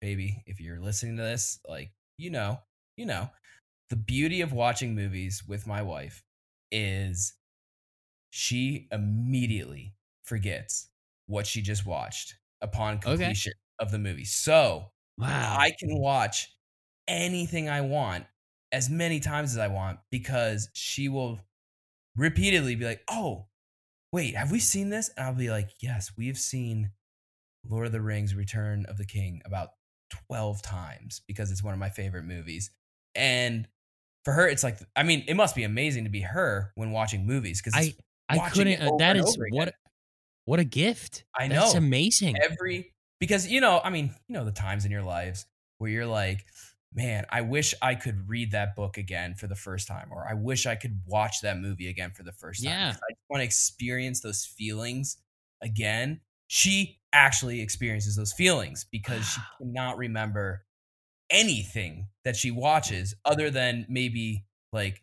[0.00, 2.58] baby, if you're listening to this, like you know,
[2.96, 3.30] you know,
[3.88, 6.24] the beauty of watching movies with my wife
[6.70, 7.34] is
[8.30, 9.94] she immediately
[10.24, 10.88] forgets
[11.32, 14.24] what she just watched upon completion of the movie.
[14.24, 15.56] So wow.
[15.58, 16.54] I can watch
[17.08, 18.26] anything I want
[18.70, 21.40] as many times as I want because she will
[22.16, 23.46] repeatedly be like, "Oh,
[24.12, 26.92] wait, have we seen this?" And I'll be like, "Yes, we have seen
[27.68, 29.70] Lord of the Rings: Return of the King about
[30.28, 32.70] 12 times because it's one of my favorite movies."
[33.14, 33.68] And
[34.24, 37.26] for her, it's like, I mean, it must be amazing to be her when watching
[37.26, 37.94] movies because I
[38.28, 38.80] I couldn't.
[38.80, 39.74] Uh, that is what.
[40.44, 41.24] What a gift.
[41.38, 41.78] I That's know.
[41.78, 42.36] amazing.
[42.42, 45.46] every because you know, I mean, you know, the times in your lives
[45.78, 46.44] where you're like,
[46.94, 50.34] man, I wish I could read that book again for the first time, or I
[50.34, 52.72] wish I could watch that movie again for the first time.
[52.72, 52.90] Yeah.
[52.90, 55.16] I want to experience those feelings
[55.62, 56.20] again.
[56.48, 60.64] She actually experiences those feelings because she cannot remember
[61.30, 65.02] anything that she watches other than maybe like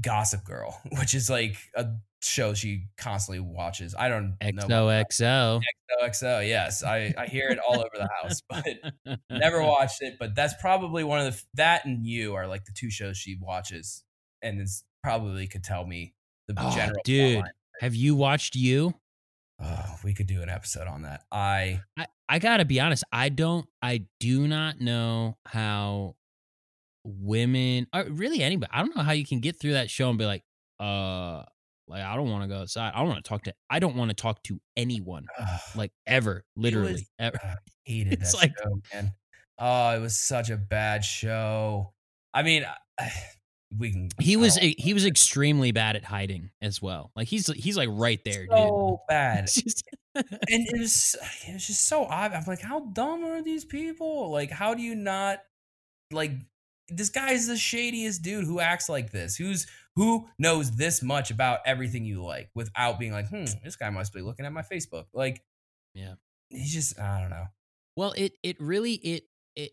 [0.00, 1.86] Gossip Girl, which is like a
[2.26, 3.94] show she constantly watches.
[3.98, 4.64] I don't know.
[4.88, 5.60] about XOXO.
[6.02, 10.14] XOXO, yes, I, I hear it all over the house, but never watched it.
[10.18, 13.36] But that's probably one of the that and you are like the two shows she
[13.40, 14.04] watches,
[14.42, 16.14] and is probably could tell me
[16.48, 17.00] the Oh, general.
[17.04, 17.44] dude.
[17.80, 18.94] Have you watched you?
[19.62, 21.22] Oh, we could do an episode on that.
[21.30, 23.04] I I, I gotta be honest.
[23.12, 23.66] I don't.
[23.82, 26.16] I do not know how
[27.04, 28.70] women, or really anybody.
[28.72, 30.42] I don't know how you can get through that show and be like,
[30.80, 31.44] uh,
[31.88, 32.92] like I don't want to go outside.
[32.94, 33.54] I don't want to talk to.
[33.70, 35.26] I don't want to talk to anyone,
[35.74, 37.38] like ever, literally, was- ever.
[37.42, 37.54] uh,
[37.84, 39.12] hated It's that like- show, man.
[39.58, 41.92] Oh, it was such a bad show.
[42.32, 42.64] I mean,
[43.78, 44.08] we can.
[44.20, 47.12] He was he was extremely bad at hiding as well.
[47.14, 48.50] Like he's he's like right there, dude.
[48.50, 49.46] so bad.
[49.46, 49.84] Just-
[50.16, 51.16] and it was
[51.46, 52.32] it was just so odd.
[52.32, 54.30] I'm like, how dumb are these people?
[54.30, 55.38] Like, how do you not
[56.12, 56.32] like
[56.88, 59.36] this guy is the shadiest dude who acts like this?
[59.36, 59.66] Who's
[59.96, 64.12] who knows this much about everything you like without being like, hmm, this guy must
[64.12, 65.06] be looking at my Facebook.
[65.12, 65.42] Like,
[65.94, 66.14] Yeah.
[66.50, 67.46] he's just I don't know.
[67.96, 69.24] Well, it it really it
[69.56, 69.72] it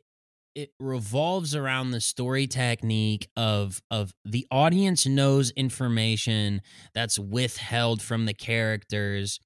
[0.54, 6.62] it revolves around the story technique of of the audience knows information
[6.94, 9.40] that's withheld from the characters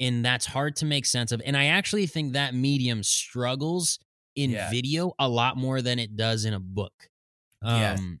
[0.00, 1.42] and that's hard to make sense of.
[1.44, 3.98] And I actually think that medium struggles
[4.34, 4.70] in Yeah.
[4.70, 7.10] video a lot more than it does in a book.
[7.62, 8.20] Um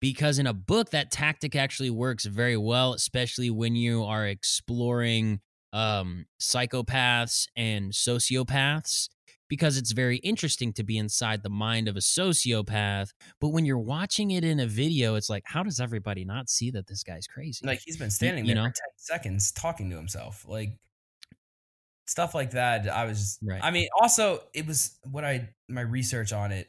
[0.00, 5.40] because in a book that tactic actually works very well, especially when you are exploring
[5.72, 9.08] um psychopaths and sociopaths
[9.50, 13.10] because it's very interesting to be inside the mind of a sociopath.
[13.40, 16.70] But when you're watching it in a video, it's like, how does everybody not see
[16.70, 17.66] that this guy's crazy?
[17.66, 18.68] Like he's been standing you there know?
[18.70, 20.46] for 10 seconds talking to himself.
[20.48, 20.70] Like
[22.06, 22.88] stuff like that.
[22.88, 23.60] I was just Right.
[23.62, 26.68] I mean, also it was what I my research on it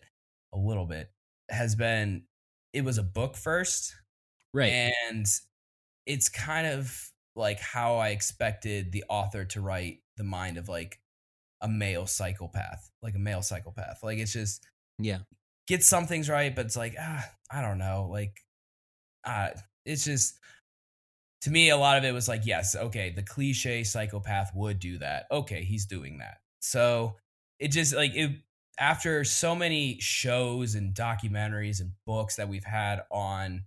[0.52, 1.10] a little bit
[1.50, 2.24] has been
[2.74, 3.96] it was a book first
[4.54, 4.72] right.
[4.72, 5.26] and
[6.06, 11.00] it's kind of like how I expected the author to write the mind of like
[11.62, 14.00] a male psychopath, like a male psychopath.
[14.04, 14.66] Like it's just
[15.00, 15.20] yeah.
[15.68, 18.42] get some things right, but it's like ah, I don't know, like
[19.24, 19.50] uh
[19.86, 20.40] it's just
[21.42, 24.98] to me a lot of it was like yes, okay, the cliche psychopath would do
[24.98, 25.26] that.
[25.32, 26.38] Okay, he's doing that.
[26.60, 27.16] So
[27.60, 28.32] it just like it
[28.80, 33.64] after so many shows and documentaries and books that we've had on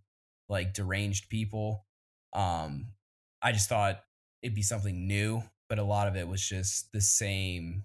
[0.49, 1.85] like deranged people
[2.33, 2.87] um
[3.43, 4.03] i just thought
[4.43, 7.85] it'd be something new but a lot of it was just the same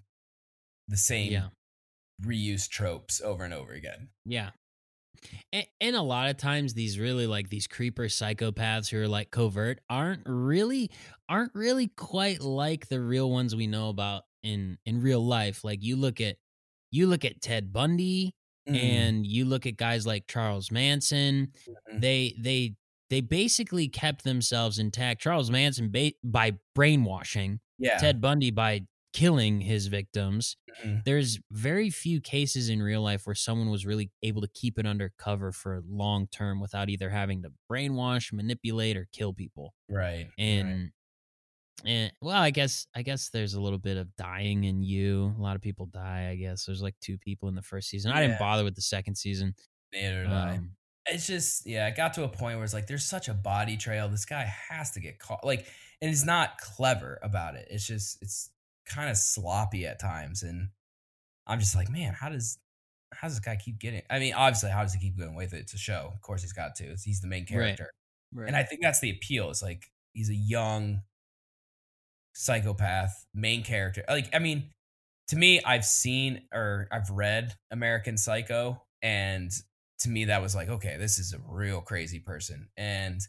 [0.88, 1.48] the same Yeah.
[2.22, 4.50] reused tropes over and over again Yeah.
[5.52, 9.30] And, and a lot of times these really like these creeper psychopaths who are like
[9.30, 10.90] covert aren't really
[11.28, 15.62] aren't really quite like the real ones we know about in in real life.
[15.62, 16.36] Like you look at
[16.90, 18.34] you look at Ted Bundy
[18.68, 22.00] Mm, and you look at guys like Charles Manson, mhm.
[22.00, 22.74] they they
[23.08, 25.22] they basically kept themselves intact.
[25.22, 28.82] Charles Manson ba- by brainwashing, yeah Ted Bundy by
[29.14, 30.56] killing his victims.
[30.84, 31.02] Mhm.
[31.04, 34.86] There's very few cases in real life where someone was really able to keep it
[34.86, 39.74] under cover for long term without either having to brainwash, manipulate, or kill people.
[39.88, 40.90] right right.
[41.84, 45.34] And and well, I guess I guess there's a little bit of dying in you.
[45.38, 46.28] A lot of people die.
[46.30, 48.12] I guess there's like two people in the first season.
[48.12, 48.26] I Yeah.
[48.28, 49.54] didn't bother with the second season.
[49.92, 50.56] neither did I.
[50.56, 50.72] Um,
[51.06, 53.76] it's just yeah it got to a point where it's like there's such a body
[53.76, 55.66] trail this guy has to get caught like
[56.00, 58.50] and he's not clever about it it's just it's
[58.86, 60.68] kind of sloppy at times and
[61.48, 62.58] i'm just like man how does
[63.14, 65.52] how does this guy keep getting i mean obviously how does he keep going with
[65.54, 67.48] it it's a show of course he's got to it's, he's the main Right.
[67.48, 67.90] character
[68.46, 71.00] and i think that's the appeal it's like he's a young
[72.34, 74.70] psychopath main character like i mean
[75.28, 79.50] to me i've seen or i've read american psycho and
[79.98, 83.20] to me that was like okay this is a real crazy person and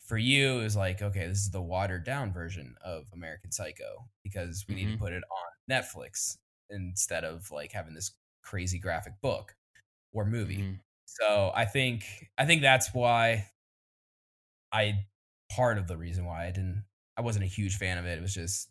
[0.00, 4.08] for you it was like okay this is the watered down version of american psycho
[4.22, 4.98] because we need to Mhm.
[4.98, 6.36] put it on netflix
[6.70, 8.12] instead of like having this
[8.42, 9.56] crazy graphic book
[10.12, 10.80] or movie mhm.
[11.06, 12.04] so i think
[12.38, 13.50] i think that's why
[14.72, 15.06] i
[15.50, 16.84] part of the reason why i didn't
[17.16, 18.70] i wasn't a huge fan of it it was just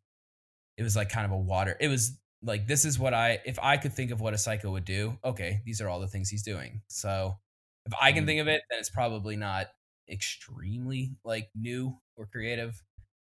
[0.78, 3.58] it was like kind of a water it was like this is what i if
[3.62, 6.30] i could think of what a psycho would do okay these are all the things
[6.30, 7.38] he's doing so
[7.86, 8.28] if i can Mhm.
[8.28, 9.68] think of it then it's probably not
[10.10, 12.82] extremely like new or creative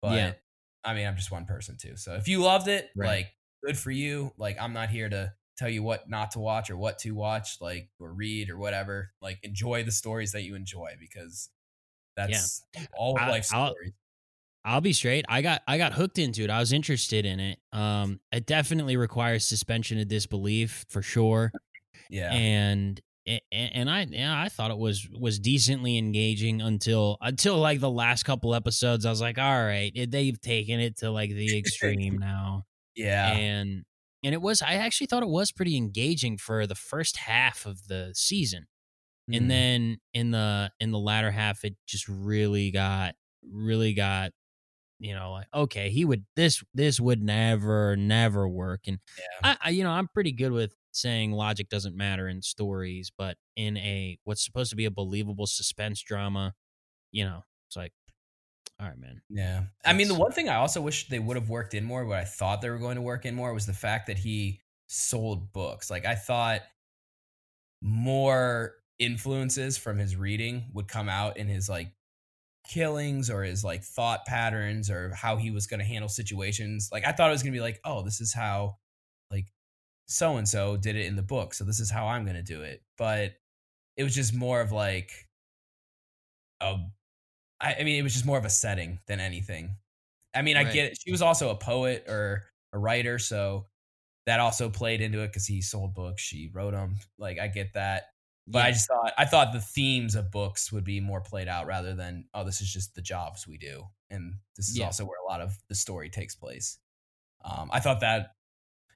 [0.02, 0.32] but Yeah.
[0.84, 3.06] i mean i'm just one person too so if you loved it Right.
[3.06, 3.32] like
[3.64, 6.76] good for you like i'm not here to tell you what not to watch or
[6.78, 9.12] what to watch, like or read or whatever.
[9.20, 11.50] Like enjoy the stories that you enjoy because
[12.16, 12.86] that's yeah.
[12.96, 13.74] all of life stories.
[13.74, 13.74] I'll
[14.80, 15.24] be straight.
[15.28, 16.50] I got I got hooked into it.
[16.50, 17.58] I was interested in it.
[17.72, 21.52] Um, it definitely requires suspension of disbelief for sure.
[22.11, 23.00] Yeah, and
[23.52, 28.24] and I yeah, I thought it was was decently engaging until until like the last
[28.24, 29.06] couple episodes.
[29.06, 32.64] I was like, all right, they've taken it to like the extreme now.
[32.96, 33.84] Yeah, and
[34.24, 37.86] and it was I actually thought it was pretty engaging for the first half of
[37.86, 38.66] the season,
[39.30, 39.36] mm.
[39.36, 44.32] and then in the in the latter half, it just really got really got
[45.01, 49.57] you know like okay he would this this would never never work and yeah.
[49.62, 53.36] I, I you know i'm pretty good with saying logic doesn't matter in stories, but
[53.57, 56.55] in a what's supposed to be a believable suspense drama,
[57.12, 57.92] you know, it's like,
[58.80, 59.20] all right, man.
[59.28, 59.64] Yeah.
[59.84, 62.18] I mean, the one thing I also wish they would have worked in more, what
[62.18, 65.53] I thought they were going to work in more was the fact that he sold
[65.53, 65.90] books.
[65.90, 66.62] Like I thought
[67.82, 71.92] more influences from his reading would come out in his like
[72.70, 76.88] killings or his like thought patterns or how he was going to handle situations.
[76.92, 78.76] Like I thought it was going to be like, oh, this is how
[79.30, 79.46] like
[80.06, 82.42] so and so did it in the book, so this is how I'm going to
[82.42, 82.82] do it.
[82.96, 83.32] But
[83.96, 85.10] it was just more of like
[86.60, 86.76] a
[87.60, 89.76] I, I mean, it was just more of a setting than anything.
[90.34, 90.66] I mean, right.
[90.66, 90.98] I get it.
[91.04, 93.66] She was also a poet or a writer, so
[94.26, 96.22] that also played into it because he sold books.
[96.22, 96.96] She wrote them.
[97.18, 98.04] Like, I get that.
[98.51, 98.64] But yeah.
[98.64, 101.94] I just thought I thought the themes of books would be more played out rather
[101.94, 104.86] than oh, this is just the jobs we do, and this is yeah.
[104.86, 106.78] also where a lot of the story takes place.
[107.44, 108.34] Um, I thought that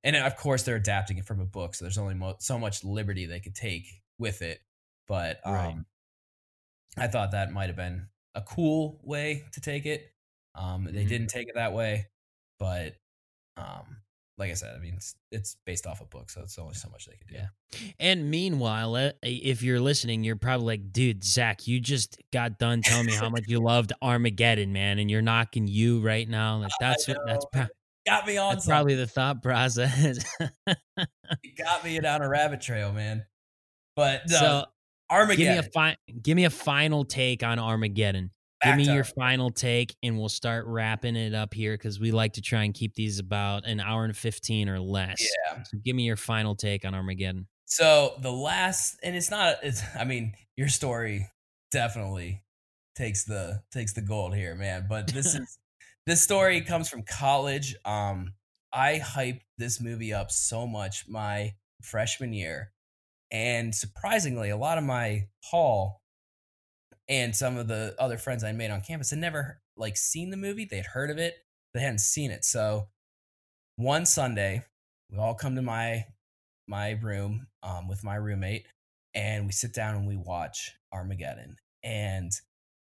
[0.05, 2.84] and of course they're adapting it from a book, so there's only mo- so much
[2.84, 3.86] liberty they could take
[4.18, 4.61] with it.
[5.07, 5.76] But um, right.
[6.98, 10.12] I thought that might have been a cool way to take it.
[10.55, 10.94] Um, mm-hmm.
[10.94, 12.07] They didn't take it that way,
[12.59, 12.96] but
[13.57, 13.96] um,
[14.37, 16.89] like I said, I mean, it's, it's, based off a book, so it's only so
[16.91, 17.35] much they could do.
[17.37, 17.93] Yeah.
[18.01, 22.82] And meanwhile, uh, if you're listening, you're probably like, dude, Zach, you just got done
[22.82, 26.55] telling me how much you loved Armageddon, man, and you're knocking you right now.
[26.64, 27.47] Like that's that's
[28.07, 28.55] got me on.
[28.55, 30.24] That's probably the thought process.
[30.66, 30.78] it
[31.59, 33.26] got me down a rabbit trail, man.
[33.97, 34.64] But uh, so
[35.11, 35.55] Armageddon.
[35.55, 38.30] Give me a fi- give me a final take on Armageddon.
[38.64, 42.10] Back give me your final take, and we'll start wrapping it up here because we
[42.10, 45.20] like to try and keep these about an hour and fifteen or less.
[45.20, 45.62] Yeah.
[45.62, 47.46] So give me your final take on Armageddon.
[47.66, 49.56] So the last, and it's not.
[49.62, 49.82] It's.
[49.98, 51.28] I mean, your story
[51.70, 52.42] definitely
[52.96, 54.86] takes the takes the gold here, man.
[54.88, 55.58] But this is
[56.06, 57.76] this story comes from college.
[57.84, 58.34] Um,
[58.72, 62.72] I hyped this movie up so much my freshman year.
[63.30, 66.02] And surprisingly, a lot of my hall
[67.09, 70.36] and some of the other friends I made on campus had never like seen the
[70.36, 70.64] movie.
[70.64, 71.34] They'd heard of it,
[71.72, 72.44] they hadn't seen it.
[72.44, 72.88] So
[73.76, 74.64] one Sunday,
[75.11, 76.05] we all come to my
[76.66, 78.66] my room um, with my roommate,
[79.14, 81.57] and we sit down and we watch Armageddon.
[81.82, 82.32] And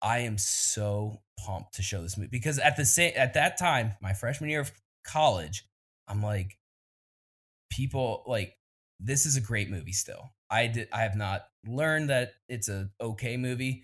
[0.00, 3.94] I am so pumped to show this movie because at the same at that time,
[4.00, 4.72] my freshman year of
[5.04, 5.66] college,
[6.06, 6.58] I'm like,
[7.70, 8.56] people like
[9.00, 10.30] this is a great movie still.
[10.50, 13.82] I did I have not learned that it's a okay movie.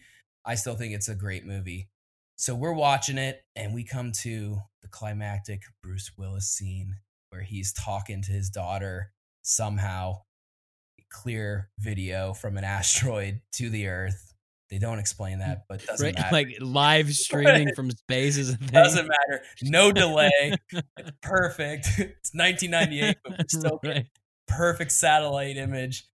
[0.51, 1.89] I still think it's a great movie.
[2.35, 6.97] So we're watching it and we come to the climactic Bruce Willis scene
[7.29, 10.23] where he's talking to his daughter somehow
[11.09, 14.35] clear video from an asteroid to the earth
[14.71, 16.15] they don't explain that, but doesn't right?
[16.17, 16.33] matter.
[16.33, 18.69] Like live streaming from space is a thing.
[18.69, 19.43] Doesn't matter.
[19.63, 20.55] No delay.
[20.71, 21.87] it's perfect.
[21.99, 24.07] It's 1998, but we're still right.
[24.47, 26.07] perfect satellite image.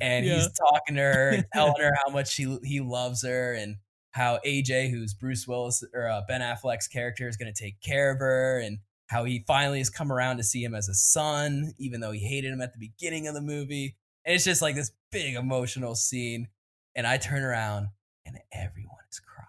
[0.00, 0.36] And yeah.
[0.36, 3.78] he's talking to her, telling her how much he he loves her, and
[4.14, 8.12] how AJ, who's Bruce Willis or uh, Ben Affleck's character, is going to take care
[8.12, 11.74] of her, and how he finally has come around to see him as a son,
[11.78, 13.96] even though he hated him at the beginning of the movie.
[14.24, 16.48] And it's just like this big emotional scene.
[16.94, 17.88] And I turn around
[18.24, 19.48] and everyone is crying.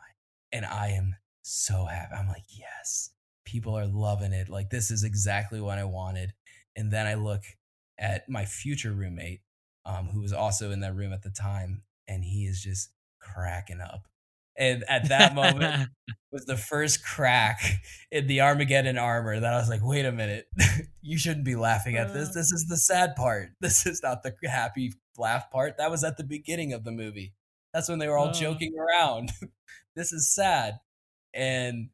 [0.51, 2.15] And I am so happy.
[2.15, 3.11] I'm like, yes,
[3.45, 4.49] people are loving it.
[4.49, 6.33] Like, this is exactly what I wanted.
[6.75, 7.43] And then I look
[7.99, 9.41] at my future roommate,
[9.85, 12.89] um, who was also in that room at the time, and he is just
[13.21, 14.07] cracking up.
[14.57, 15.89] And at that moment
[16.35, 17.61] was the first crack
[18.11, 20.47] in the Armageddon armor that I was like, wait a minute,
[21.01, 22.33] you shouldn't be laughing at this.
[22.33, 23.49] This is the sad part.
[23.61, 25.77] This is not the happy laugh part.
[25.77, 27.33] That was at the beginning of the movie.
[27.73, 28.33] That's when they were all uh.
[28.33, 29.31] joking around.
[29.95, 30.75] this is sad.
[31.33, 31.89] And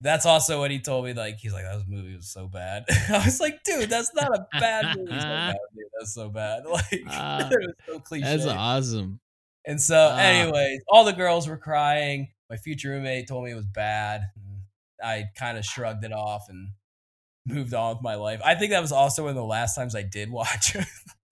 [0.00, 1.12] that's also what he told me.
[1.12, 2.84] Like, he's like, that movie was so bad.
[3.08, 5.10] I was like, dude, that's not a bad movie.
[5.12, 5.84] So bad, dude.
[5.98, 6.64] That's so bad.
[6.66, 8.24] Like, uh, it was so cliche.
[8.24, 9.20] That's awesome.
[9.64, 12.28] And so, uh, anyways, all the girls were crying.
[12.50, 14.22] My future roommate told me it was bad.
[15.02, 16.70] I kind of shrugged it off and
[17.46, 18.40] moved on with my life.
[18.44, 20.76] I think that was also one of the last times I did watch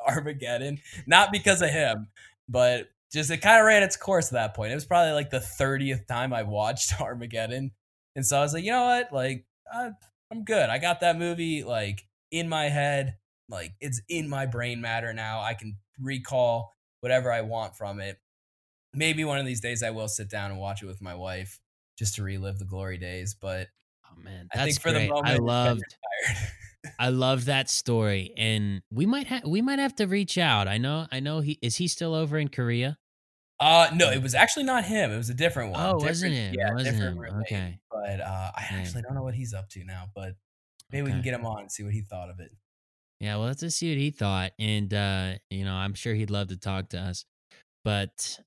[0.07, 2.09] Armageddon, not because of him,
[2.49, 4.73] but just it kind of ran its course at that point.
[4.73, 7.73] It was probably like the 30th time I watched Armageddon.
[8.17, 9.13] And so I was like, you know what?
[9.13, 9.91] Like, I,
[10.31, 10.69] I'm good.
[10.69, 13.17] I got that movie like in my head.
[13.49, 15.41] Like, it's in my brain matter now.
[15.41, 18.19] I can recall whatever I want from it.
[18.93, 21.61] Maybe one of these days I will sit down and watch it with my wife
[21.99, 23.35] just to relive the glory days.
[23.35, 23.69] But
[24.07, 25.09] oh man, that's I think for great.
[25.09, 25.97] the moment, I loved.
[26.99, 30.67] I love that story, and we might have we might have to reach out.
[30.67, 32.99] I know I know he is he still over in Korea.
[33.61, 35.11] Uh no, it was actually not him.
[35.13, 35.81] It was a different one.
[35.81, 36.55] Oh, different, wasn't him?
[36.59, 37.43] Yeah, wasn't different roommate.
[37.43, 37.79] Okay.
[37.91, 40.07] But uh, I actually don't know what he's up to now.
[40.15, 40.33] But
[40.91, 42.51] maybe we can get him on and see what he thought of it.
[43.21, 46.31] Yeah, well, let's just see what he thought, and uh, you know, I'm sure he'd
[46.31, 47.25] love to talk to us.
[47.85, 48.41] But,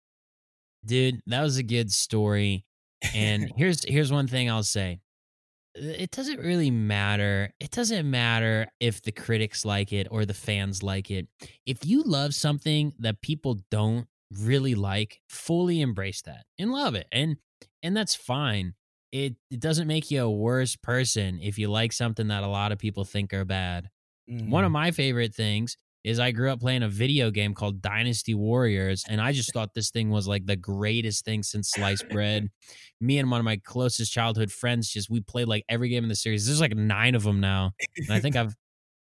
[0.85, 2.65] dude, that was a good story.
[3.13, 5.01] And here's here's one thing I'll say:
[5.75, 7.51] it doesn't really matter.
[7.59, 11.27] It doesn't matter if the critics like it or the fans like it.
[11.65, 14.07] If you love something that people don't
[14.41, 17.37] really like, fully embrace that and love it, and
[17.83, 18.75] and that's fine.
[19.11, 22.71] It it doesn't make you a worse person if you like something that a lot
[22.73, 23.89] of people think are bad.
[24.27, 24.73] One of Mhm.
[24.73, 29.21] my favorite things is I grew up playing a video game called Dynasty Warriors, and
[29.21, 32.49] I just thought this thing was like the greatest thing since sliced bread.
[32.99, 36.09] Me and one of my closest childhood friends just we played like every game in
[36.09, 36.45] the series.
[36.45, 37.71] There's like nine of them now,
[38.07, 38.55] and I think I've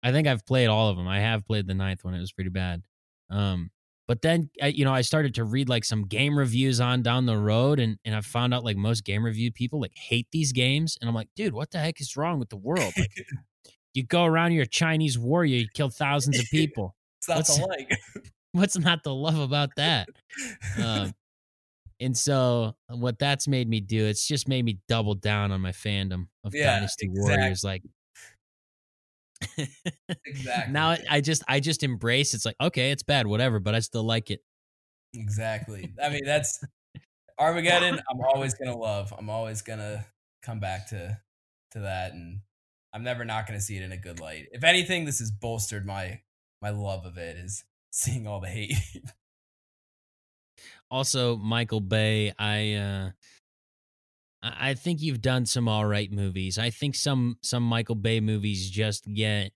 [0.04, 1.08] I think I've played all of them.
[1.08, 2.14] I have played the ninth one.
[2.16, 2.84] It was pretty bad.
[3.30, 3.72] Um,
[4.08, 7.26] but then I, you know I started to read like some game reviews on down
[7.28, 10.52] the road, and and I found out like most game review people like hate these
[10.54, 12.94] games, and I'm like, dude, what the heck is wrong with the world?
[12.98, 13.12] Like,
[13.98, 16.96] you go around, you're a Chinese warrior, you kill thousands of people.
[17.20, 17.92] it's not what's- to like.
[18.54, 20.08] What's not to love about that?
[20.82, 21.14] Um,
[22.00, 25.72] and so what that's made me do, it's just made me double down on my
[25.72, 27.64] fandom of Yeah, Dynasty Warriors.
[27.64, 27.84] Like
[30.26, 30.74] exactly.
[30.74, 33.80] now I- I just I just embrace it's like, okay, it's bad, whatever, but I
[33.80, 34.42] still like it.
[35.14, 35.94] Exactly.
[36.02, 36.64] I mean, that's
[37.38, 38.00] Armageddon.
[38.10, 39.14] I'm always gonna love.
[39.18, 40.06] I'm always gonna
[40.42, 41.20] come back to
[41.72, 42.40] to that, and
[42.98, 44.48] I'm never not gonna see it in a good light.
[44.52, 46.22] If anything, this has bolstered my
[46.64, 47.38] my love of it.
[47.38, 48.74] Is seeing all the hate.
[50.90, 53.10] Also, Michael Bay, I uh
[54.42, 56.58] I I think you've done some all right movies.
[56.58, 59.52] I think some some Michael Bay movies just get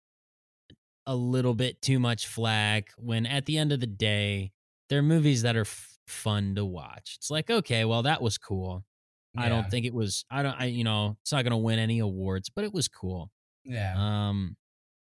[1.08, 4.52] a little bit too much flack when at the end of the day,
[4.88, 7.16] they're movies that are f- fun to watch.
[7.18, 8.86] It's like, okay, well that was cool.
[9.38, 11.80] I don't think it was I don't I you know, it's not going to win
[11.80, 13.32] any awards, but it was cool.
[13.64, 13.94] Yeah.
[13.98, 14.56] Um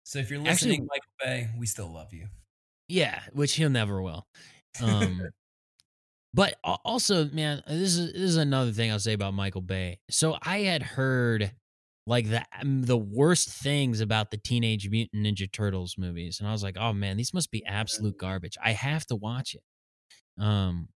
[0.04, 2.28] so if you're actually- listening, Michael Bay, we still love you.
[2.88, 4.28] Yeah, which he'll never will.
[4.82, 5.30] Um,
[6.34, 10.00] but also, man, this is this is another thing I'll say about Michael Bay.
[10.10, 11.54] So I had heard
[12.06, 16.52] like the um, the worst things about the Teenage Mutant Ninja Turtles movies, and I
[16.52, 18.58] was like, oh man, these must be absolute garbage.
[18.64, 20.44] I have to watch it.
[20.44, 20.90] Um,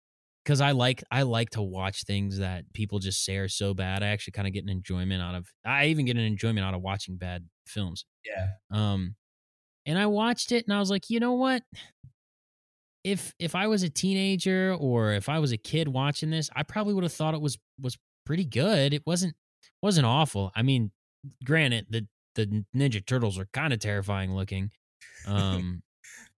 [0.46, 4.04] because I like I like to watch things that people just say are so bad.
[4.04, 5.48] I actually kind of get an enjoyment out of.
[5.66, 8.06] I even get an enjoyment out of watching bad films.
[8.24, 8.48] Yeah.
[8.72, 9.16] Um,
[9.88, 11.64] and I watched it and I was like, you know what?
[13.04, 16.64] If if I was a teenager or if I was a kid watching this, I
[16.64, 18.94] probably would have thought it was was pretty good.
[18.94, 19.36] It wasn't
[19.82, 20.52] wasn't awful.
[20.56, 20.92] I mean,
[21.44, 24.72] granted, the the Ninja Turtles are kind of terrifying looking.
[25.28, 25.82] Um,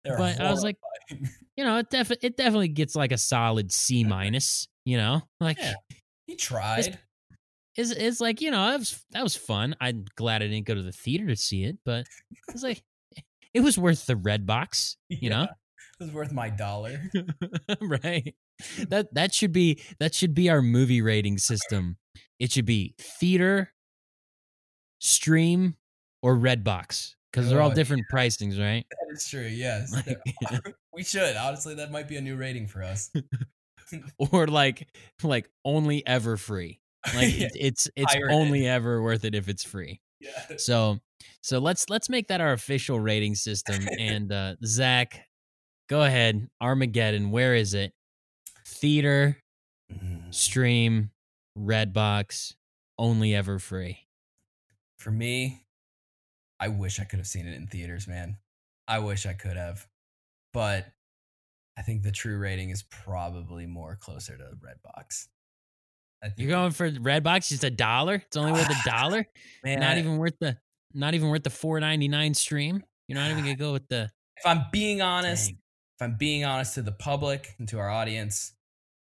[0.07, 0.77] They're But I was like,
[1.57, 4.67] you know, it def- it definitely gets like a solid C minus.
[4.85, 5.73] You know, like Yeah.
[6.27, 6.97] he tried.
[7.75, 9.75] it's it's like you know that was that was fun.
[9.81, 12.05] I'm glad I didn't go to the theater to see it, but
[12.49, 12.81] it's like
[13.17, 13.21] eh,
[13.53, 14.97] it was worth the red box.
[15.09, 15.43] You know.
[15.99, 17.01] It was worth my dollar.
[17.81, 18.35] right
[18.89, 21.95] that that should be that should be our movie rating system
[22.39, 23.71] it should be theater
[24.99, 25.75] stream
[26.23, 29.41] or redbox because they're all different pricings right That is true.
[29.45, 30.17] Yes, Like-
[30.93, 31.35] we should.
[31.35, 33.11] Honestly, that might be a new rating for us.
[34.31, 34.87] or like
[35.23, 36.81] like only ever free
[37.15, 37.45] like Yeah.
[37.45, 38.35] it, it's it's Pirated.
[38.35, 40.57] only ever worth it if it's free Yeah.
[40.57, 40.99] so
[41.41, 45.21] so let's let's make that our official rating system and uh zach
[45.87, 47.93] go ahead armageddon where is it
[48.65, 49.37] theater
[49.89, 50.35] Mm.
[50.35, 51.11] stream
[51.57, 52.55] redbox
[52.99, 53.99] only ever free
[54.97, 55.61] For me,
[56.59, 58.37] I wish I could have seen it in theaters, man.
[58.87, 59.85] I wish I could have.
[60.53, 60.87] But
[61.77, 65.27] I think the true rating is probably more closer to Redbox.
[66.23, 69.27] I you're going for redbox just a dollar it's only worth a dollar
[69.63, 70.57] man, not even worth the
[70.95, 74.65] not even worth the 4.99 stream you're not even gonna go with the if I'm
[74.71, 75.57] being honest, Dang.
[75.99, 78.53] if I'm being honest to the public and to our audience,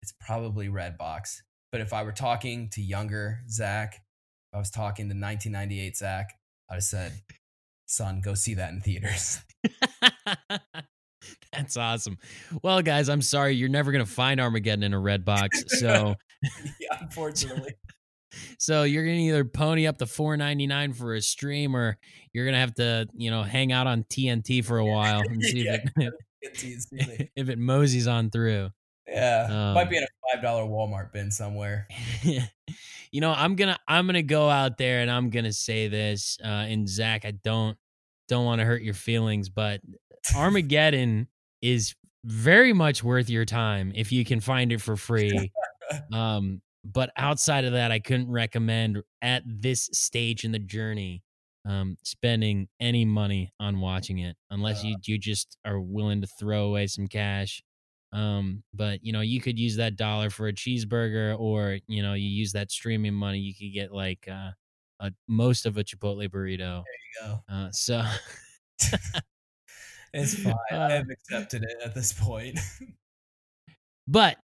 [0.01, 1.41] it's probably Redbox.
[1.71, 6.33] But if I were talking to younger Zach, if I was talking to 1998 Zach,
[6.69, 7.13] I'd have said
[7.85, 9.39] son, go see that in theaters.
[11.53, 12.17] That's awesome.
[12.63, 15.63] Well, guys, I'm sorry you're never gonna find Armageddon in a red box.
[15.79, 16.15] So,
[16.79, 17.73] yeah, unfortunately.
[18.59, 21.97] so you're gonna either pony up the 4.99 for a stream, or
[22.33, 25.65] you're gonna have to, you know, hang out on TNT for a while and see
[25.65, 26.13] Yeah, if
[26.51, 28.69] it if it moseys on through.
[29.07, 31.87] Yeah, might Um, be in a five dollar Walmart bin somewhere.
[32.23, 36.37] you know, I'm gonna I'm gonna go out there and I'm gonna say this.
[36.43, 37.77] Uh, and Zach, I don't
[38.29, 39.81] don't want to hurt your feelings, but
[40.35, 41.27] Armageddon
[41.61, 45.51] is very much worth your time if you can find it for free.
[46.13, 51.23] Um, but outside of that, I couldn't recommend at this stage in the journey
[51.65, 56.65] um, spending any money on watching it unless you you just are willing to throw
[56.65, 57.61] away some cash.
[58.13, 62.13] Um, but you know, you could use that dollar for a cheeseburger, or you know,
[62.13, 64.51] you use that streaming money, you could get like uh,
[64.99, 66.83] a most of a Chipotle burrito.
[66.83, 67.43] There you go.
[67.53, 68.03] Uh, so
[70.13, 70.53] It's fine.
[70.71, 72.59] I Uh, have accepted it at this point.
[74.07, 74.37] but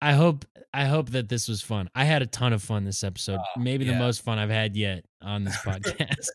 [0.00, 1.90] I hope I hope that this was fun.
[1.94, 3.38] I had a ton of fun this episode.
[3.56, 6.28] Oh, Maybe the most fun I've had yet on this podcast.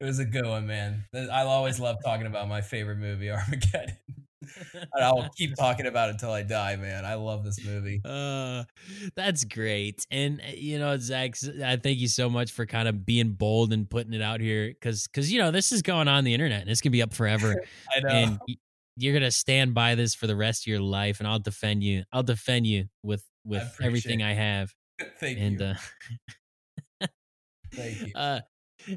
[0.00, 1.04] it was a good one, man.
[1.14, 3.96] I'll always love talking about my favorite movie, Armageddon.
[4.96, 7.04] I will keep talking about it until I die, man.
[7.04, 8.00] I love this movie.
[8.04, 8.64] Uh,
[9.16, 10.06] that's great.
[10.10, 11.34] And uh, you know, Zach,
[11.64, 14.68] I thank you so much for kind of being bold and putting it out here
[14.68, 17.14] because because you know this is going on the internet and it's gonna be up
[17.14, 17.54] forever.
[17.96, 18.08] I know.
[18.08, 18.38] and
[18.96, 22.04] you're gonna stand by this for the rest of your life, and I'll defend you.
[22.12, 24.26] I'll defend you with with appreciate everything it.
[24.26, 24.74] I have.
[25.20, 25.66] Thank and you.
[25.66, 27.06] uh,
[27.72, 28.12] Thank you.
[28.14, 28.40] uh,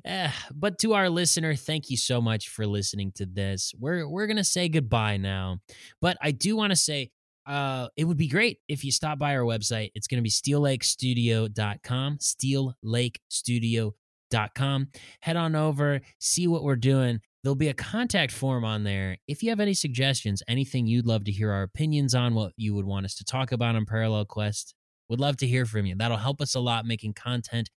[0.05, 3.73] eh, but to our listener, thank you so much for listening to this.
[3.79, 5.57] We're we're gonna say goodbye now,
[5.99, 7.09] but I do want to say.
[7.43, 9.89] Uh, it would be great if you stop by our website.
[9.95, 14.87] It's going to be steellakestudio.com, steellakestudio.com.
[15.21, 17.19] Head on over, see what we're doing.
[17.43, 19.17] There'll be a contact form on there.
[19.27, 22.75] If you have any suggestions, anything you'd love to hear our opinions on, what you
[22.75, 24.75] would want us to talk about on Parallel Quest,
[25.09, 25.95] would love to hear from you.
[25.95, 27.71] That'll help us a lot making content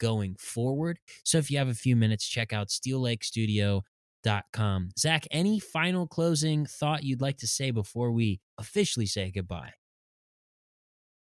[0.00, 0.98] going forward.
[1.24, 4.88] So if you have a few minutes, check out steellakestudio.com.
[4.98, 9.74] Zach, any final closing thought you'd like to say before we officially say goodbye?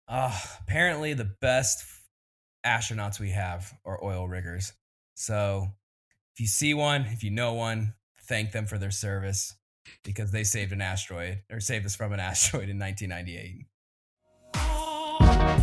[0.08, 1.86] Uh, apparently, the best
[2.66, 4.74] astronauts we have are oil riggers.
[5.16, 5.68] So,
[6.34, 9.56] if you see one, if you know one, thank them for their service
[10.04, 13.66] because they saved an asteroid or saved us from an asteroid in 1998.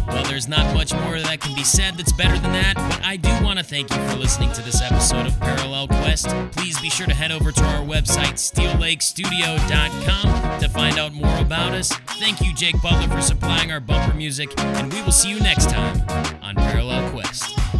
[0.08, 3.16] Well, there's not much more that can be said that's better than that, but I
[3.16, 6.28] do want to thank you for listening to this episode of Parallel Quest.
[6.52, 11.72] Please be sure to head over to our website, steellakestudio.com, to find out more about
[11.72, 11.92] us.
[12.18, 15.70] Thank you, Jake Butler, for supplying our bumper music, and we will see you next
[15.70, 16.00] time
[16.42, 17.79] on Parallel Quest.